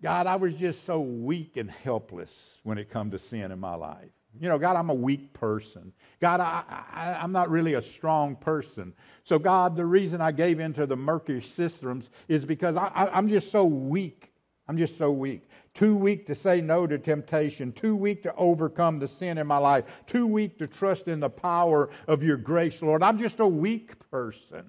God, 0.02 0.26
I 0.26 0.36
was 0.36 0.54
just 0.54 0.84
so 0.84 1.00
weak 1.00 1.56
and 1.56 1.70
helpless 1.70 2.58
when 2.62 2.76
it 2.76 2.90
come 2.90 3.10
to 3.12 3.18
sin 3.18 3.50
in 3.50 3.58
my 3.58 3.74
life. 3.74 4.10
You 4.38 4.48
know, 4.48 4.58
God, 4.58 4.76
I'm 4.76 4.90
a 4.90 4.94
weak 4.94 5.32
person. 5.32 5.92
God, 6.20 6.40
I, 6.40 6.62
I, 6.92 7.24
am 7.24 7.32
not 7.32 7.50
really 7.50 7.74
a 7.74 7.82
strong 7.82 8.36
person. 8.36 8.92
So, 9.24 9.38
God, 9.38 9.76
the 9.76 9.84
reason 9.84 10.20
I 10.20 10.30
gave 10.30 10.60
into 10.60 10.86
the 10.86 10.96
murky 10.96 11.40
cisterns 11.40 12.10
is 12.28 12.44
because 12.44 12.76
I, 12.76 12.86
I, 12.94 13.16
I'm 13.16 13.28
just 13.28 13.50
so 13.50 13.64
weak. 13.64 14.32
I'm 14.68 14.78
just 14.78 14.96
so 14.96 15.10
weak. 15.10 15.48
Too 15.74 15.96
weak 15.96 16.26
to 16.26 16.34
say 16.34 16.60
no 16.60 16.86
to 16.86 16.96
temptation. 16.96 17.72
Too 17.72 17.96
weak 17.96 18.22
to 18.22 18.34
overcome 18.36 18.98
the 18.98 19.08
sin 19.08 19.36
in 19.38 19.46
my 19.46 19.58
life. 19.58 19.84
Too 20.06 20.26
weak 20.26 20.58
to 20.58 20.68
trust 20.68 21.08
in 21.08 21.18
the 21.18 21.30
power 21.30 21.90
of 22.06 22.22
your 22.22 22.36
grace, 22.36 22.80
Lord. 22.82 23.02
I'm 23.02 23.18
just 23.18 23.40
a 23.40 23.46
weak 23.46 23.98
person. 24.10 24.64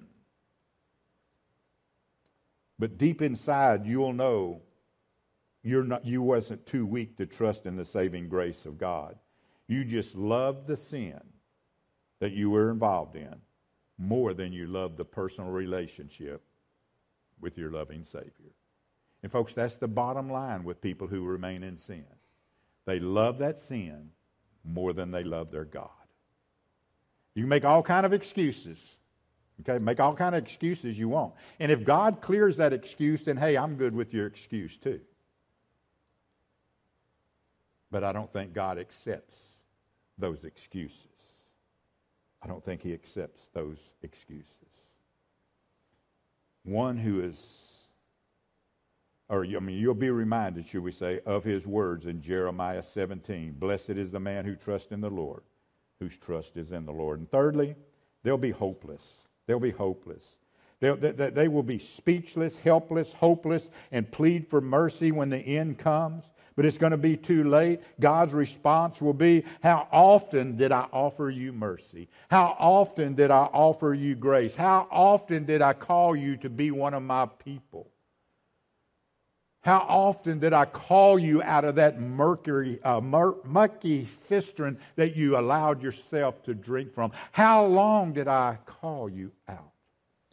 But 2.80 2.98
deep 2.98 3.22
inside, 3.22 3.86
you'll 3.86 4.12
know 4.12 4.62
you're 5.62 5.84
not, 5.84 6.04
you 6.04 6.20
wasn't 6.20 6.66
too 6.66 6.84
weak 6.84 7.16
to 7.18 7.26
trust 7.26 7.66
in 7.66 7.76
the 7.76 7.84
saving 7.84 8.28
grace 8.28 8.66
of 8.66 8.78
God. 8.78 9.16
You 9.68 9.84
just 9.84 10.14
love 10.14 10.66
the 10.66 10.76
sin 10.76 11.20
that 12.20 12.32
you 12.32 12.50
were 12.50 12.70
involved 12.70 13.16
in 13.16 13.34
more 13.98 14.34
than 14.34 14.52
you 14.52 14.66
love 14.66 14.96
the 14.96 15.04
personal 15.04 15.50
relationship 15.50 16.42
with 17.40 17.56
your 17.58 17.70
loving 17.70 18.04
Savior. 18.04 18.52
And, 19.22 19.30
folks, 19.30 19.54
that's 19.54 19.76
the 19.76 19.88
bottom 19.88 20.30
line 20.30 20.64
with 20.64 20.80
people 20.80 21.06
who 21.06 21.24
remain 21.24 21.62
in 21.62 21.78
sin. 21.78 22.04
They 22.84 22.98
love 22.98 23.38
that 23.38 23.58
sin 23.58 24.10
more 24.64 24.92
than 24.92 25.10
they 25.10 25.24
love 25.24 25.50
their 25.50 25.64
God. 25.64 25.88
You 27.34 27.42
can 27.42 27.48
make 27.48 27.64
all 27.64 27.82
kind 27.82 28.04
of 28.04 28.12
excuses 28.12 28.96
Okay, 29.60 29.78
make 29.78 30.00
all 30.00 30.14
kind 30.14 30.34
of 30.34 30.42
excuses 30.42 30.98
you 30.98 31.08
want. 31.08 31.34
And 31.60 31.70
if 31.70 31.84
God 31.84 32.20
clears 32.20 32.56
that 32.56 32.72
excuse, 32.72 33.22
then 33.22 33.36
hey, 33.36 33.56
I'm 33.56 33.76
good 33.76 33.94
with 33.94 34.12
your 34.12 34.26
excuse 34.26 34.76
too. 34.76 35.00
But 37.90 38.02
I 38.02 38.12
don't 38.12 38.32
think 38.32 38.54
God 38.54 38.78
accepts 38.78 39.36
those 40.18 40.44
excuses. 40.44 41.06
I 42.42 42.48
don't 42.48 42.64
think 42.64 42.82
he 42.82 42.92
accepts 42.92 43.48
those 43.52 43.78
excuses. 44.02 44.46
One 46.64 46.96
who 46.96 47.20
is, 47.20 47.38
or 49.28 49.44
I 49.44 49.58
mean, 49.60 49.78
you'll 49.78 49.94
be 49.94 50.10
reminded, 50.10 50.66
should 50.66 50.82
we 50.82 50.92
say, 50.92 51.20
of 51.26 51.44
his 51.44 51.66
words 51.66 52.06
in 52.06 52.20
Jeremiah 52.20 52.82
17 52.82 53.52
Blessed 53.58 53.90
is 53.90 54.10
the 54.10 54.20
man 54.20 54.44
who 54.44 54.56
trusts 54.56 54.92
in 54.92 55.00
the 55.00 55.10
Lord, 55.10 55.42
whose 56.00 56.16
trust 56.16 56.56
is 56.56 56.72
in 56.72 56.84
the 56.84 56.92
Lord. 56.92 57.18
And 57.18 57.30
thirdly, 57.30 57.76
they'll 58.22 58.38
be 58.38 58.50
hopeless. 58.50 59.22
They'll 59.46 59.60
be 59.60 59.70
hopeless. 59.70 60.38
They'll, 60.80 60.96
they, 60.96 61.12
they 61.12 61.48
will 61.48 61.62
be 61.62 61.78
speechless, 61.78 62.56
helpless, 62.56 63.12
hopeless, 63.12 63.70
and 63.92 64.10
plead 64.10 64.48
for 64.48 64.60
mercy 64.60 65.12
when 65.12 65.30
the 65.30 65.38
end 65.38 65.78
comes. 65.78 66.24
But 66.56 66.66
it's 66.66 66.78
going 66.78 66.92
to 66.92 66.98
be 66.98 67.16
too 67.16 67.44
late. 67.44 67.80
God's 67.98 68.32
response 68.32 69.00
will 69.00 69.14
be, 69.14 69.44
How 69.62 69.88
often 69.90 70.56
did 70.56 70.72
I 70.72 70.86
offer 70.92 71.30
you 71.30 71.52
mercy? 71.52 72.08
How 72.30 72.56
often 72.58 73.14
did 73.14 73.30
I 73.30 73.44
offer 73.44 73.94
you 73.94 74.14
grace? 74.14 74.54
How 74.54 74.86
often 74.90 75.44
did 75.44 75.62
I 75.62 75.72
call 75.72 76.14
you 76.14 76.36
to 76.38 76.50
be 76.50 76.70
one 76.70 76.94
of 76.94 77.02
my 77.02 77.26
people? 77.26 77.88
How 79.62 79.86
often 79.88 80.40
did 80.40 80.52
I 80.52 80.64
call 80.64 81.20
you 81.20 81.40
out 81.42 81.64
of 81.64 81.76
that 81.76 82.00
mercury, 82.00 82.82
uh, 82.82 83.00
mur- 83.00 83.36
mucky 83.44 84.04
cistern 84.04 84.76
that 84.96 85.14
you 85.14 85.38
allowed 85.38 85.80
yourself 85.82 86.42
to 86.44 86.54
drink 86.54 86.92
from? 86.92 87.12
How 87.30 87.64
long 87.64 88.12
did 88.12 88.26
I 88.26 88.58
call 88.66 89.08
you 89.08 89.30
out? 89.48 89.70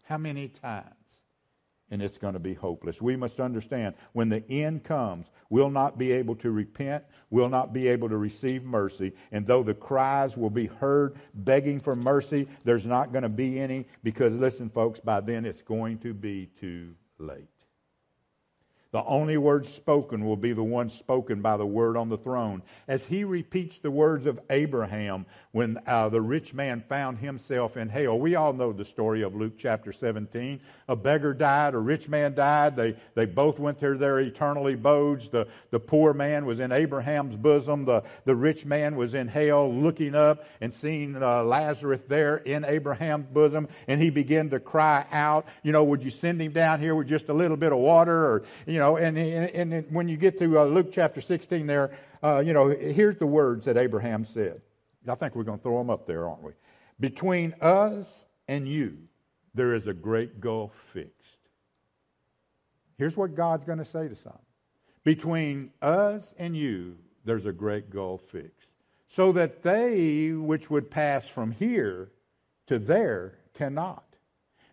How 0.03 0.17
many 0.17 0.47
times? 0.47 0.98
And 1.91 2.01
it's 2.01 2.17
going 2.17 2.33
to 2.33 2.39
be 2.39 2.53
hopeless. 2.53 3.01
We 3.01 3.15
must 3.15 3.39
understand 3.39 3.95
when 4.13 4.29
the 4.29 4.43
end 4.49 4.83
comes, 4.83 5.27
we'll 5.49 5.69
not 5.69 5.97
be 5.97 6.11
able 6.11 6.35
to 6.37 6.51
repent, 6.51 7.03
we'll 7.29 7.49
not 7.49 7.73
be 7.73 7.87
able 7.87 8.09
to 8.09 8.17
receive 8.17 8.63
mercy. 8.63 9.13
And 9.31 9.45
though 9.45 9.63
the 9.63 9.73
cries 9.73 10.37
will 10.37 10.51
be 10.51 10.67
heard 10.67 11.15
begging 11.33 11.79
for 11.79 11.95
mercy, 11.95 12.47
there's 12.63 12.85
not 12.85 13.11
going 13.11 13.23
to 13.23 13.29
be 13.29 13.59
any 13.59 13.87
because, 14.03 14.33
listen, 14.33 14.69
folks, 14.69 14.99
by 14.99 15.21
then 15.21 15.45
it's 15.45 15.61
going 15.61 15.97
to 15.99 16.13
be 16.13 16.49
too 16.59 16.93
late. 17.17 17.47
The 18.91 19.03
only 19.05 19.37
word 19.37 19.67
spoken 19.67 20.25
will 20.25 20.35
be 20.35 20.51
the 20.51 20.63
one 20.63 20.89
spoken 20.89 21.41
by 21.41 21.57
the 21.57 21.65
word 21.65 21.95
on 21.95 22.09
the 22.09 22.17
throne. 22.17 22.63
As 22.87 23.05
he 23.05 23.23
repeats 23.23 23.77
the 23.77 23.91
words 23.91 24.25
of 24.25 24.39
Abraham 24.49 25.27
when 25.51 25.79
uh, 25.85 26.09
the 26.09 26.21
rich 26.21 26.55
man 26.55 26.83
found 26.89 27.19
himself 27.19 27.77
in 27.77 27.87
hell. 27.89 28.19
We 28.19 28.35
all 28.35 28.51
know 28.53 28.71
the 28.71 28.85
story 28.85 29.21
of 29.21 29.35
Luke 29.35 29.53
chapter 29.57 29.91
17. 29.91 30.59
A 30.87 30.95
beggar 30.95 31.35
died, 31.35 31.75
a 31.75 31.79
rich 31.79 32.07
man 32.07 32.33
died. 32.33 32.75
They, 32.75 32.95
they 33.13 33.25
both 33.25 33.59
went 33.59 33.79
to 33.79 33.95
their 33.95 34.19
eternal 34.19 34.67
abodes. 34.67 35.29
The, 35.29 35.47
the 35.69 35.79
poor 35.79 36.13
man 36.13 36.47
was 36.47 36.59
in 36.59 36.71
Abraham's 36.71 37.35
bosom. 37.35 37.85
The, 37.85 38.03
the 38.25 38.35
rich 38.35 38.65
man 38.65 38.95
was 38.95 39.13
in 39.13 39.27
hell 39.27 39.71
looking 39.71 40.15
up 40.15 40.45
and 40.61 40.73
seeing 40.73 41.15
uh, 41.21 41.43
Lazarus 41.43 42.01
there 42.07 42.37
in 42.37 42.65
Abraham's 42.65 43.27
bosom. 43.27 43.67
And 43.87 44.01
he 44.01 44.09
began 44.09 44.49
to 44.49 44.59
cry 44.59 45.05
out, 45.11 45.45
you 45.61 45.71
know, 45.71 45.83
would 45.83 46.01
you 46.01 46.09
send 46.09 46.41
him 46.41 46.53
down 46.53 46.79
here 46.79 46.95
with 46.95 47.07
just 47.07 47.29
a 47.29 47.33
little 47.33 47.57
bit 47.57 47.71
of 47.71 47.77
water? 47.77 48.25
Or, 48.25 48.43
you 48.65 48.78
know, 48.79 48.97
and, 48.97 49.17
and, 49.17 49.73
and 49.73 49.91
when 49.91 50.09
you 50.09 50.17
get 50.17 50.39
to 50.39 50.59
uh, 50.59 50.65
Luke 50.65 50.91
chapter 50.91 51.21
16 51.21 51.67
there, 51.67 51.91
uh, 52.23 52.39
you 52.39 52.53
know, 52.53 52.69
here's 52.69 53.17
the 53.17 53.27
words 53.27 53.65
that 53.65 53.77
Abraham 53.77 54.25
said. 54.25 54.61
I 55.07 55.15
think 55.15 55.35
we're 55.35 55.43
going 55.43 55.59
to 55.59 55.63
throw 55.63 55.77
them 55.77 55.89
up 55.89 56.05
there, 56.07 56.27
aren't 56.27 56.43
we? 56.43 56.51
Between 56.99 57.53
us 57.61 58.25
and 58.47 58.67
you, 58.67 58.97
there 59.53 59.73
is 59.73 59.87
a 59.87 59.93
great 59.93 60.41
gulf 60.41 60.73
fixed. 60.93 61.39
Here's 62.97 63.15
what 63.15 63.35
God's 63.35 63.65
going 63.65 63.77
to 63.77 63.85
say 63.85 64.07
to 64.07 64.15
some 64.15 64.39
Between 65.03 65.71
us 65.81 66.33
and 66.37 66.55
you, 66.55 66.97
there's 67.23 67.45
a 67.45 67.53
great 67.53 67.89
gulf 67.89 68.21
fixed. 68.23 68.73
So 69.07 69.31
that 69.31 69.63
they 69.63 70.31
which 70.31 70.69
would 70.69 70.91
pass 70.91 71.27
from 71.27 71.51
here 71.51 72.11
to 72.67 72.77
there 72.77 73.39
cannot. 73.53 74.03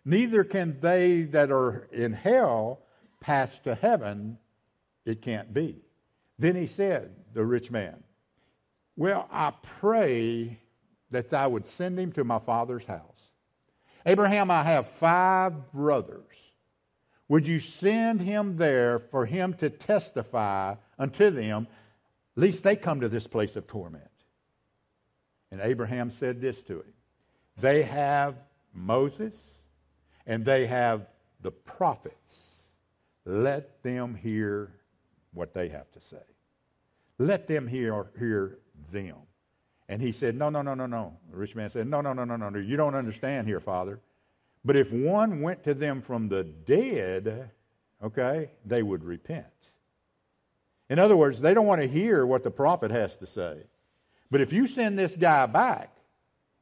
Neither 0.05 0.43
can 0.43 0.79
they 0.79 1.23
that 1.23 1.51
are 1.51 1.87
in 1.91 2.13
hell 2.13 2.81
pass 3.19 3.59
to 3.59 3.75
heaven. 3.75 4.37
It 5.05 5.21
can't 5.21 5.53
be. 5.53 5.77
Then 6.39 6.55
he 6.55 6.67
said, 6.67 7.15
the 7.33 7.45
rich 7.45 7.71
man, 7.71 8.03
Well, 8.95 9.27
I 9.31 9.53
pray 9.79 10.59
that 11.11 11.29
thou 11.29 11.49
would 11.49 11.67
send 11.67 11.99
him 11.99 12.11
to 12.13 12.23
my 12.23 12.39
father's 12.39 12.85
house. 12.85 13.29
Abraham, 14.05 14.51
I 14.51 14.63
have 14.63 14.87
five 14.87 15.71
brothers. 15.71 16.23
Would 17.29 17.47
you 17.47 17.59
send 17.59 18.21
him 18.21 18.57
there 18.57 18.99
for 18.99 19.25
him 19.25 19.53
to 19.55 19.69
testify 19.69 20.75
unto 20.97 21.29
them, 21.29 21.67
lest 22.35 22.63
they 22.63 22.75
come 22.75 23.01
to 23.01 23.09
this 23.09 23.27
place 23.27 23.55
of 23.55 23.67
torment? 23.67 24.03
And 25.51 25.61
Abraham 25.61 26.11
said 26.11 26.41
this 26.41 26.61
to 26.63 26.75
him 26.75 26.93
They 27.57 27.83
have 27.83 28.35
Moses 28.73 29.35
and 30.25 30.45
they 30.45 30.67
have 30.67 31.07
the 31.41 31.51
prophets. 31.51 32.46
Let 33.27 33.83
them 33.83 34.15
hear 34.15 34.71
what 35.33 35.53
they 35.53 35.67
have 35.67 35.91
to 35.91 35.99
say. 35.99 36.15
Let 37.17 37.45
them 37.45 37.67
hear, 37.67 38.07
hear 38.17 38.59
them. 38.89 39.17
And 39.89 40.01
he 40.01 40.13
said, 40.13 40.37
No, 40.37 40.49
no, 40.49 40.61
no, 40.61 40.75
no, 40.75 40.85
no. 40.85 41.17
The 41.29 41.37
rich 41.37 41.53
man 41.53 41.69
said, 41.69 41.87
No, 41.87 41.99
no, 41.99 42.13
no, 42.13 42.23
no, 42.23 42.37
no, 42.37 42.47
no. 42.47 42.59
You 42.59 42.77
don't 42.77 42.95
understand 42.95 43.45
here, 43.45 43.59
Father. 43.59 43.99
But 44.63 44.77
if 44.77 44.93
one 44.93 45.41
went 45.41 45.65
to 45.65 45.73
them 45.73 46.01
from 46.01 46.29
the 46.29 46.45
dead, 46.45 47.51
okay, 48.01 48.51
they 48.65 48.81
would 48.81 49.03
repent. 49.03 49.45
In 50.89 50.97
other 50.97 51.17
words, 51.17 51.41
they 51.41 51.53
don't 51.53 51.67
want 51.67 51.81
to 51.81 51.87
hear 51.87 52.25
what 52.25 52.43
the 52.43 52.51
prophet 52.51 52.91
has 52.91 53.17
to 53.17 53.25
say. 53.25 53.57
But 54.31 54.39
if 54.39 54.53
you 54.53 54.67
send 54.67 54.97
this 54.97 55.17
guy 55.17 55.47
back 55.47 55.91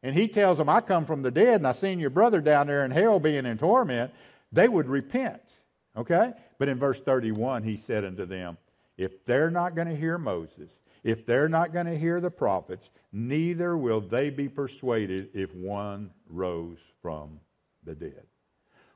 and 0.01 0.15
he 0.15 0.27
tells 0.27 0.57
them, 0.57 0.69
I 0.69 0.81
come 0.81 1.05
from 1.05 1.21
the 1.21 1.31
dead 1.31 1.55
and 1.55 1.67
I 1.67 1.73
seen 1.73 1.99
your 1.99 2.09
brother 2.09 2.41
down 2.41 2.65
there 2.65 2.85
in 2.85 2.89
hell 2.89 3.19
being 3.19 3.45
in 3.45 3.59
torment, 3.59 4.11
they 4.51 4.67
would 4.67 4.87
repent. 4.87 5.57
Okay? 5.95 6.33
But 6.57 6.69
in 6.69 6.79
verse 6.79 6.99
31, 6.99 7.63
he 7.63 7.77
said 7.77 8.05
unto 8.05 8.25
them, 8.25 8.57
If 8.97 9.25
they're 9.25 9.51
not 9.51 9.75
going 9.75 9.87
to 9.87 9.95
hear 9.95 10.17
Moses, 10.17 10.81
if 11.03 11.25
they're 11.25 11.49
not 11.49 11.71
going 11.71 11.85
to 11.85 11.97
hear 11.97 12.19
the 12.19 12.31
prophets, 12.31 12.89
neither 13.11 13.77
will 13.77 14.01
they 14.01 14.29
be 14.29 14.49
persuaded 14.49 15.29
if 15.33 15.53
one 15.53 16.11
rose 16.27 16.79
from 17.01 17.39
the 17.83 17.93
dead. 17.93 18.25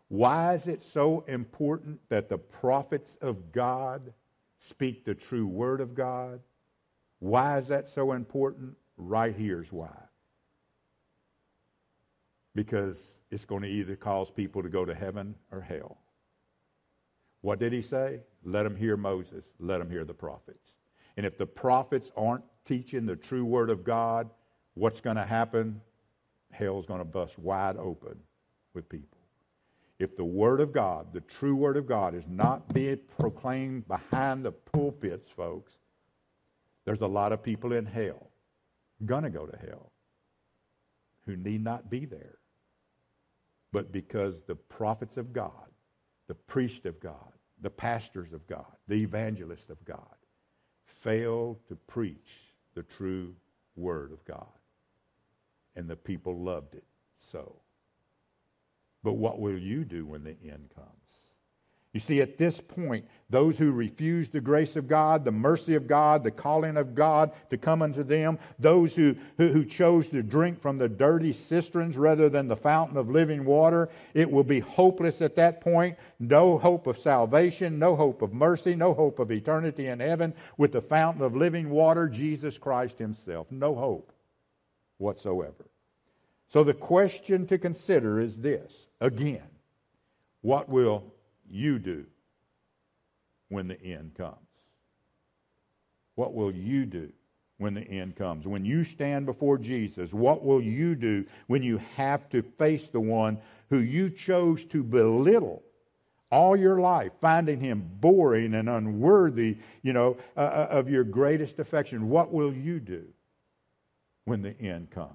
Why 0.08 0.56
is 0.56 0.68
it 0.68 0.82
so 0.82 1.24
important 1.28 2.00
that 2.10 2.30
the 2.30 2.40
prophets 2.40 3.16
of 3.22 3.52
God 3.52 4.12
speak 4.58 5.06
the 5.06 5.14
true 5.14 5.46
word 5.46 5.82
of 5.82 5.94
God? 5.94 6.40
Why 7.20 7.60
is 7.60 7.68
that 7.68 7.88
so 7.88 8.14
important? 8.14 8.76
Right 8.98 9.36
here's 9.36 9.72
why. 9.72 9.96
Because 12.56 13.20
it's 13.30 13.46
going 13.46 13.62
to 13.62 13.70
either 13.70 13.96
cause 13.96 14.32
people 14.32 14.64
to 14.64 14.70
go 14.70 14.84
to 14.84 14.96
heaven 14.96 15.36
or 15.52 15.62
hell. 15.62 15.99
What 17.42 17.60
did 17.60 17.74
he 17.74 17.82
say? 17.82 18.22
Let 18.44 18.64
them 18.64 18.76
hear 18.76 18.98
Moses, 18.98 19.54
let 19.60 19.80
them 19.80 19.90
hear 19.90 20.06
the 20.06 20.14
prophets. 20.14 20.74
And 21.18 21.26
if 21.26 21.38
the 21.38 21.46
prophets 21.46 22.12
aren't 22.16 22.44
teaching 22.66 23.06
the 23.06 23.16
true 23.16 23.46
word 23.46 23.70
of 23.70 23.84
God, 23.84 24.30
what's 24.76 25.02
going 25.02 25.18
to 25.18 25.26
happen? 25.26 25.82
Hell's 26.52 26.86
going 26.86 27.00
to 27.00 27.06
bust 27.06 27.38
wide 27.38 27.78
open 27.78 28.18
with 28.74 28.88
people. 28.90 29.18
If 30.00 30.16
the 30.16 30.24
word 30.24 30.62
of 30.62 30.72
God, 30.72 31.08
the 31.14 31.22
true 31.22 31.56
word 31.56 31.76
of 31.76 31.86
God, 31.86 32.16
is 32.16 32.24
not 32.30 32.74
being 32.74 33.00
proclaimed 33.18 33.88
behind 33.88 34.46
the 34.46 34.52
pulpits, 34.52 35.30
folks, 35.30 35.74
there's 36.86 37.02
a 37.02 37.08
lot 37.08 37.34
of 37.34 37.44
people 37.44 37.74
in 37.74 37.86
hell, 37.86 38.32
going 39.06 39.24
to 39.24 39.30
go 39.30 39.46
to 39.46 39.58
hell, 39.58 39.92
who 41.26 41.36
need 41.36 41.64
not 41.64 41.90
be 41.90 42.06
there. 42.06 42.38
But 43.72 43.92
because 43.92 44.42
the 44.44 44.56
prophets 44.56 45.18
of 45.18 45.34
God, 45.34 45.52
the 46.30 46.36
priest 46.36 46.86
of 46.86 47.00
God, 47.00 47.34
the 47.60 47.72
pastors 47.72 48.34
of 48.34 48.46
God, 48.46 48.72
the 48.88 48.94
evangelists 49.02 49.72
of 49.72 49.84
God 49.84 50.16
failed 50.86 51.58
to 51.68 51.76
preach 51.76 52.54
the 52.76 52.84
true 52.84 53.34
word 53.76 54.14
of 54.14 54.24
God. 54.26 54.46
And 55.76 55.90
the 55.90 55.96
people 55.96 56.38
loved 56.40 56.76
it 56.76 56.84
so. 57.18 57.56
But 59.02 59.14
what 59.14 59.40
will 59.40 59.58
you 59.58 59.84
do 59.84 60.06
when 60.06 60.24
the 60.24 60.38
end 60.44 60.70
comes? 60.76 60.99
You 61.92 62.00
see, 62.00 62.22
at 62.22 62.38
this 62.38 62.62
point, 62.62 63.06
those 63.32 63.58
who 63.58 63.72
refuse 63.72 64.30
the 64.30 64.42
grace 64.42 64.76
of 64.76 64.88
God, 64.88 65.26
the 65.26 65.32
mercy 65.32 65.74
of 65.74 65.88
God, 65.88 66.24
the 66.24 66.30
calling 66.30 66.78
of 66.78 66.94
God 66.94 67.32
to 67.50 67.58
come 67.58 67.82
unto 67.82 68.04
them, 68.04 68.38
those 68.60 68.94
who, 68.94 69.16
who, 69.38 69.48
who, 69.48 69.66
chose 69.66 70.08
to 70.10 70.22
drink 70.22 70.62
from 70.62 70.78
the 70.78 70.88
dirty 70.88 71.34
cisterns 71.34 71.98
rather 71.98 72.30
than 72.30 72.48
the 72.48 72.56
fountain 72.56 72.96
of 72.96 73.10
living 73.10 73.44
water, 73.44 73.90
it 74.14 74.30
will 74.30 74.44
be 74.44 74.60
hopeless 74.60 75.20
at 75.22 75.36
that 75.38 75.62
point. 75.62 75.98
No 76.20 76.60
hope 76.60 76.86
of 76.86 76.98
salvation, 76.98 77.80
no 77.80 77.96
hope 77.96 78.22
of 78.22 78.34
mercy, 78.34 78.76
no 78.76 78.94
hope 78.94 79.18
of 79.18 79.32
eternity 79.32 79.88
in 79.88 80.00
heaven 80.00 80.36
with 80.58 80.72
the 80.72 80.82
fountain 80.82 81.24
of 81.24 81.36
living 81.36 81.72
water, 81.72 82.08
Jesus 82.08 82.60
Christ 82.60 83.00
Himself. 83.00 83.52
No 83.52 83.74
hope 83.74 84.12
whatsoever. 85.00 85.70
So 86.50 86.64
the 86.64 86.74
question 86.76 87.48
to 87.48 87.58
consider 87.58 88.20
is 88.20 88.38
this 88.38 88.88
again, 89.02 89.48
what 90.42 90.70
will 90.70 91.14
you 91.50 91.80
do 91.80 92.06
when 93.50 93.68
the 93.68 93.82
end 93.82 94.16
comes? 94.16 94.36
What 96.16 96.34
will 96.34 96.52
you 96.52 96.86
do 96.86 97.12
when 97.58 97.74
the 97.74 97.82
end 97.82 98.16
comes? 98.16 98.48
When 98.48 98.66
you 98.66 98.84
stand 98.84 99.26
before 99.26 99.58
Jesus, 99.58 100.14
what 100.14 100.44
will 100.44 100.62
you 100.62 100.96
do 100.96 101.26
when 101.48 101.64
you 101.64 101.78
have 101.96 102.30
to 102.30 102.42
face 102.42 102.90
the 102.90 103.00
one 103.00 103.40
who 103.70 103.80
you 103.80 104.10
chose 104.10 104.66
to 104.66 104.84
belittle 104.84 105.64
all 106.32 106.56
your 106.56 106.80
life, 106.80 107.12
finding 107.22 107.60
him 107.60 107.90
boring 108.00 108.54
and 108.54 108.70
unworthy, 108.70 109.58
you 109.82 109.94
know, 109.94 110.18
uh, 110.38 110.42
uh 110.42 110.68
of 110.72 110.90
your 110.90 111.04
greatest 111.04 111.60
affection? 111.60 112.10
What 112.10 112.32
will 112.32 112.54
you 112.54 112.80
do 112.80 113.06
when 114.26 114.42
the 114.42 114.60
end 114.60 114.92
comes? 114.92 115.14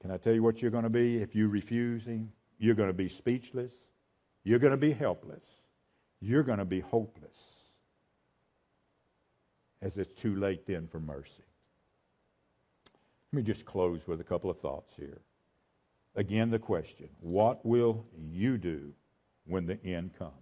Can 0.00 0.10
I 0.10 0.16
tell 0.16 0.32
you 0.32 0.42
what 0.42 0.62
you're 0.62 0.70
going 0.70 0.84
to 0.84 0.90
be 0.90 1.16
if 1.16 1.34
you 1.34 1.48
refuse 1.48 2.04
him? 2.04 2.30
You're 2.58 2.74
going 2.74 2.88
to 2.88 2.94
be 2.94 3.08
speechless. 3.08 3.74
You're 4.44 4.58
going 4.58 4.72
to 4.72 4.76
be 4.76 4.92
helpless. 4.92 5.44
You're 6.20 6.42
going 6.42 6.58
to 6.58 6.64
be 6.64 6.80
hopeless. 6.80 7.38
As 9.80 9.96
it's 9.96 10.20
too 10.20 10.34
late 10.36 10.66
then 10.66 10.88
for 10.88 10.98
mercy. 10.98 11.44
Let 13.32 13.36
me 13.36 13.42
just 13.42 13.66
close 13.66 14.06
with 14.06 14.20
a 14.20 14.24
couple 14.24 14.50
of 14.50 14.58
thoughts 14.58 14.96
here. 14.96 15.20
Again, 16.16 16.50
the 16.50 16.58
question 16.58 17.08
what 17.20 17.64
will 17.64 18.06
you 18.16 18.58
do 18.58 18.92
when 19.46 19.66
the 19.66 19.78
end 19.84 20.18
comes? 20.18 20.32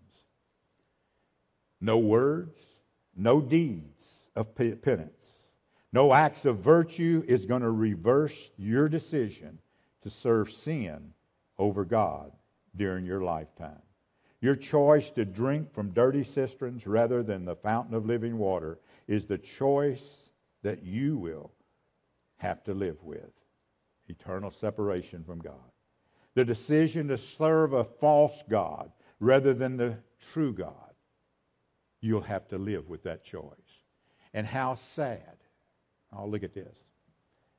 No 1.80 1.98
words, 1.98 2.58
no 3.14 3.40
deeds 3.40 4.28
of 4.34 4.54
penance, 4.54 5.26
no 5.92 6.14
acts 6.14 6.44
of 6.44 6.58
virtue 6.58 7.24
is 7.26 7.44
going 7.44 7.62
to 7.62 7.70
reverse 7.70 8.50
your 8.56 8.88
decision 8.88 9.58
to 10.02 10.10
serve 10.10 10.50
sin 10.50 11.12
over 11.58 11.84
God 11.84 12.32
during 12.74 13.04
your 13.04 13.22
lifetime. 13.22 13.82
Your 14.40 14.54
choice 14.54 15.10
to 15.12 15.24
drink 15.24 15.72
from 15.72 15.92
dirty 15.92 16.22
cisterns 16.22 16.86
rather 16.86 17.22
than 17.22 17.44
the 17.44 17.56
fountain 17.56 17.94
of 17.94 18.06
living 18.06 18.38
water 18.38 18.78
is 19.08 19.26
the 19.26 19.38
choice 19.38 20.30
that 20.62 20.82
you 20.82 21.16
will 21.16 21.52
have 22.38 22.62
to 22.64 22.74
live 22.74 23.02
with 23.02 23.30
eternal 24.08 24.50
separation 24.50 25.24
from 25.24 25.40
God. 25.40 25.54
The 26.34 26.44
decision 26.44 27.08
to 27.08 27.18
serve 27.18 27.72
a 27.72 27.84
false 27.84 28.44
God 28.48 28.92
rather 29.20 29.54
than 29.54 29.76
the 29.76 29.98
true 30.32 30.52
God, 30.52 30.94
you'll 32.00 32.20
have 32.20 32.46
to 32.48 32.58
live 32.58 32.88
with 32.88 33.04
that 33.04 33.24
choice. 33.24 33.52
And 34.34 34.46
how 34.46 34.74
sad, 34.74 35.36
oh, 36.12 36.26
look 36.26 36.42
at 36.42 36.54
this, 36.54 36.76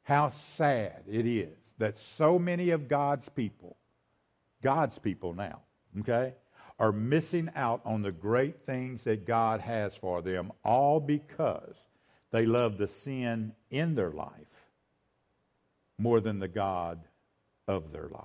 how 0.03 0.29
sad 0.29 1.03
it 1.09 1.25
is 1.25 1.57
that 1.79 1.97
so 1.97 2.37
many 2.37 2.69
of 2.69 2.87
God's 2.87 3.27
people, 3.29 3.77
God's 4.61 4.99
people 4.99 5.33
now, 5.33 5.61
okay, 5.99 6.35
are 6.79 6.91
missing 6.91 7.49
out 7.55 7.81
on 7.85 8.01
the 8.01 8.11
great 8.11 8.65
things 8.65 9.03
that 9.03 9.25
God 9.25 9.61
has 9.61 9.95
for 9.95 10.21
them, 10.21 10.51
all 10.63 10.99
because 10.99 11.87
they 12.31 12.45
love 12.45 12.77
the 12.77 12.87
sin 12.87 13.53
in 13.71 13.95
their 13.95 14.11
life 14.11 14.31
more 15.97 16.19
than 16.19 16.39
the 16.39 16.47
God 16.47 16.99
of 17.67 17.91
their 17.91 18.09
life. 18.09 18.23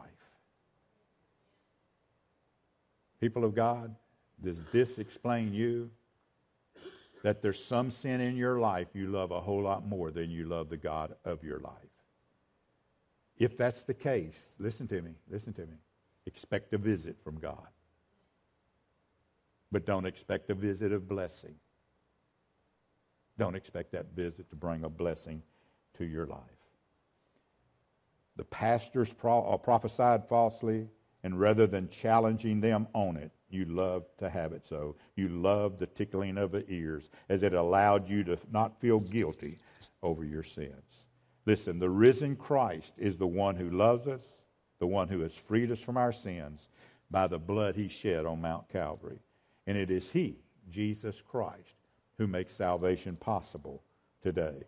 People 3.21 3.45
of 3.45 3.55
God, 3.55 3.95
does 4.43 4.59
this 4.73 4.99
explain 4.99 5.55
you? 5.55 5.91
That 7.23 7.41
there's 7.41 7.65
some 7.65 7.91
sin 7.91 8.21
in 8.21 8.37
your 8.37 8.59
life 8.59 8.88
you 8.95 9.07
love 9.07 9.31
a 9.31 9.41
whole 9.41 9.62
lot 9.62 9.87
more 9.87 10.11
than 10.11 10.29
you 10.29 10.45
love 10.45 10.69
the 10.69 10.77
God 10.77 11.15
of 11.25 11.45
your 11.45 11.61
life. 11.61 11.73
If 13.38 13.57
that's 13.57 13.85
the 13.85 13.95
case, 13.95 14.55
listen 14.59 14.88
to 14.88 15.01
me, 15.01 15.12
listen 15.31 15.53
to 15.55 15.62
me. 15.62 15.77
Expect 16.27 16.75
a 16.75 16.79
visit 16.79 17.17
from 17.23 17.38
God 17.38 17.69
but 19.73 19.87
don't 19.87 20.07
expect 20.07 20.51
a 20.51 20.55
visit 20.55 20.93
of 20.93 21.09
blessing. 21.09 21.55
Don't 23.39 23.57
expect 23.57 23.93
that 23.93 24.15
visit 24.15 24.51
to 24.51 24.57
bring 24.57 24.85
a 24.85 24.89
blessing 24.91 25.43
to 25.97 26.05
your 26.05 26.27
life. 26.27 26.39
The 28.37 28.45
pastors 28.45 29.13
pro- 29.13 29.43
uh, 29.45 29.57
prophesied 29.57 30.29
falsely, 30.29 30.89
and 31.25 31.41
rather 31.41 31.67
than 31.67 31.89
challenging 31.89 32.61
them 32.61 32.87
on 32.93 33.17
it, 33.17 33.31
you 33.51 33.65
love 33.65 34.05
to 34.19 34.29
have 34.29 34.53
it 34.53 34.65
so. 34.65 34.97
You 35.17 35.29
love 35.29 35.79
the 35.79 35.87
tickling 35.87 36.39
of 36.39 36.53
the 36.53 36.65
ears 36.69 37.11
as 37.29 37.43
it 37.43 37.55
allowed 37.55 38.09
you 38.09 38.25
to 38.25 38.39
not 38.51 38.81
feel 38.81 39.01
guilty 39.01 39.59
over 40.03 40.25
your 40.25 40.43
sins. 40.43 41.05
Listen, 41.47 41.79
the 41.79 41.91
risen 41.91 42.37
Christ 42.37 42.95
is 42.99 43.17
the 43.17 43.27
one 43.27 43.57
who 43.57 43.71
loves 43.71 44.07
us, 44.07 44.23
the 44.79 44.87
one 44.87 45.09
who 45.09 45.21
has 45.21 45.35
freed 45.35 45.71
us 45.71 45.81
from 45.81 45.97
our 45.97 46.13
sins 46.13 46.69
by 47.11 47.27
the 47.27 47.39
blood 47.39 47.77
he 47.77 47.89
shed 47.89 48.25
on 48.25 48.41
Mount 48.41 48.69
Calvary. 48.69 49.21
And 49.73 49.81
it 49.81 49.91
is 49.91 50.11
He, 50.11 50.37
Jesus 50.71 51.23
Christ, 51.23 51.77
who 52.19 52.27
makes 52.27 52.53
salvation 52.53 53.17
possible 53.17 53.83
today. 54.23 54.65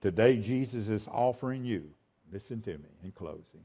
Today, 0.00 0.38
Jesus 0.38 0.88
is 0.88 1.06
offering 1.06 1.64
you, 1.64 1.84
listen 2.32 2.60
to 2.62 2.76
me 2.76 2.88
in 3.04 3.12
closing. 3.12 3.64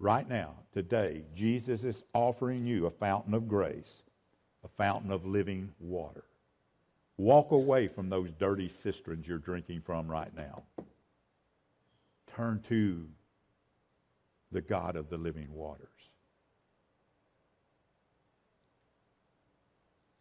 Right 0.00 0.28
now, 0.28 0.54
today, 0.72 1.22
Jesus 1.36 1.84
is 1.84 2.02
offering 2.14 2.66
you 2.66 2.86
a 2.86 2.90
fountain 2.90 3.32
of 3.32 3.46
grace, 3.46 4.02
a 4.64 4.68
fountain 4.76 5.12
of 5.12 5.24
living 5.24 5.70
water. 5.78 6.24
Walk 7.16 7.52
away 7.52 7.86
from 7.86 8.08
those 8.08 8.32
dirty 8.32 8.68
cisterns 8.68 9.28
you're 9.28 9.38
drinking 9.38 9.82
from 9.82 10.08
right 10.08 10.34
now. 10.34 10.64
Turn 12.34 12.60
to 12.70 13.06
the 14.50 14.62
God 14.62 14.96
of 14.96 15.08
the 15.10 15.16
living 15.16 15.54
waters. 15.54 16.10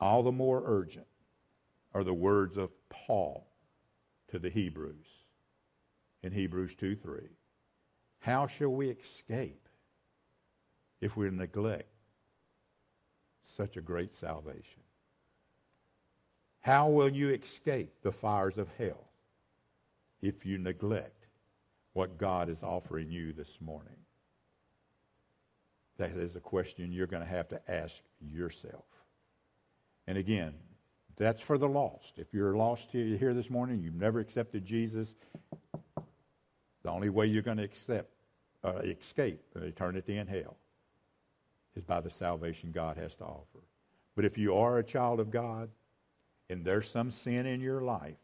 All 0.04 0.22
the 0.22 0.34
more 0.34 0.62
urgent 0.66 1.08
are 1.94 2.04
the 2.04 2.14
words 2.14 2.58
of 2.58 2.72
Paul 2.90 3.48
to 4.28 4.38
the 4.38 4.50
Hebrews 4.50 5.08
in 6.24 6.34
Hebrews 6.34 6.76
2 6.76 6.98
3. 6.98 7.22
How 8.20 8.46
shall 8.46 8.68
we 8.68 8.90
escape 8.90 9.70
if 11.00 11.16
we 11.16 11.30
neglect 11.30 11.88
such 13.56 13.78
a 13.78 13.82
great 13.82 14.14
salvation? 14.14 14.84
How 16.60 16.90
will 16.90 17.10
you 17.10 17.30
escape 17.30 17.94
the 18.02 18.12
fires 18.12 18.58
of 18.58 18.68
hell 18.78 19.06
if 20.22 20.46
you 20.46 20.58
neglect 20.58 21.28
what 21.94 22.18
God 22.18 22.50
is 22.50 22.62
offering 22.62 23.10
you 23.10 23.32
this 23.32 23.62
morning? 23.62 23.96
That 25.96 26.12
is 26.12 26.36
a 26.36 26.42
question 26.42 26.92
you're 26.92 27.08
going 27.08 27.24
to 27.24 27.30
have 27.30 27.48
to 27.48 27.72
ask 27.72 28.02
yourself. 28.20 28.84
And 30.08 30.18
again, 30.18 30.54
that's 31.16 31.42
for 31.42 31.58
the 31.58 31.68
lost. 31.68 32.14
If 32.18 32.34
you're 32.34 32.56
lost 32.56 32.92
here, 32.92 33.34
this 33.34 33.50
morning, 33.50 33.82
you've 33.82 33.96
never 33.96 34.20
accepted 34.20 34.66
Jesus, 34.66 35.16
the 36.84 36.90
only 36.90 37.10
way 37.10 37.28
you're 37.28 37.42
going 37.42 37.58
to 37.58 37.64
accept, 37.64 38.10
uh, 38.64 38.80
escape 38.84 39.42
an 39.56 39.64
eternity 39.64 40.18
in 40.18 40.28
hell 40.28 40.58
is 41.76 41.84
by 41.84 42.02
the 42.02 42.10
salvation 42.10 42.72
God 42.72 42.98
has 42.98 43.16
to 43.16 43.24
offer. 43.24 43.60
But 44.16 44.26
if 44.26 44.38
you 44.38 44.56
are 44.56 44.78
a 44.78 44.84
child 44.84 45.20
of 45.20 45.32
God 45.32 45.70
and 46.50 46.64
there's 46.64 46.90
some 46.90 47.10
sin 47.10 47.46
in 47.46 47.62
your 47.62 47.82
life 47.82 48.18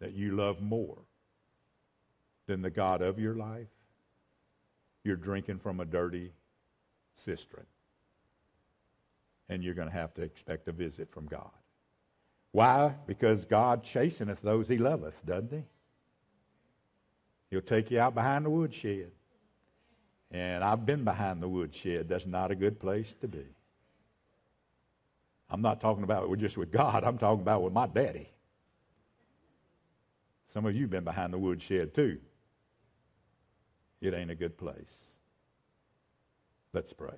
that 0.00 0.12
you 0.12 0.32
love 0.32 0.60
more 0.60 0.98
than 2.46 2.62
the 2.62 2.70
God 2.70 3.00
of 3.02 3.18
your 3.18 3.34
life, 3.34 3.68
you're 5.04 5.16
drinking 5.16 5.58
from 5.58 5.80
a 5.80 5.84
dirty 5.84 6.32
cistern. 7.16 7.66
And 9.48 9.62
you're 9.62 9.74
going 9.74 9.88
to 9.88 9.94
have 9.94 10.14
to 10.14 10.22
expect 10.22 10.68
a 10.68 10.72
visit 10.72 11.10
from 11.12 11.26
God. 11.26 11.50
Why? 12.52 12.94
Because 13.06 13.44
God 13.44 13.82
chasteneth 13.82 14.40
those 14.40 14.68
he 14.68 14.78
loveth, 14.78 15.14
doesn't 15.26 15.52
he? 15.52 15.64
He'll 17.50 17.60
take 17.60 17.90
you 17.90 18.00
out 18.00 18.14
behind 18.14 18.44
the 18.44 18.50
woodshed. 18.50 19.10
And 20.30 20.64
I've 20.64 20.86
been 20.86 21.04
behind 21.04 21.42
the 21.42 21.48
woodshed. 21.48 22.08
That's 22.08 22.26
not 22.26 22.50
a 22.50 22.54
good 22.54 22.80
place 22.80 23.14
to 23.20 23.28
be. 23.28 23.46
I'm 25.50 25.62
not 25.62 25.80
talking 25.80 26.04
about 26.04 26.36
just 26.38 26.56
with 26.56 26.72
God, 26.72 27.04
I'm 27.04 27.18
talking 27.18 27.42
about 27.42 27.62
with 27.62 27.72
my 27.72 27.86
daddy. 27.86 28.28
Some 30.46 30.66
of 30.66 30.74
you 30.74 30.82
have 30.82 30.90
been 30.90 31.04
behind 31.04 31.32
the 31.32 31.38
woodshed 31.38 31.94
too. 31.94 32.18
It 34.00 34.14
ain't 34.14 34.30
a 34.30 34.34
good 34.34 34.56
place. 34.56 35.12
Let's 36.72 36.92
pray. 36.92 37.14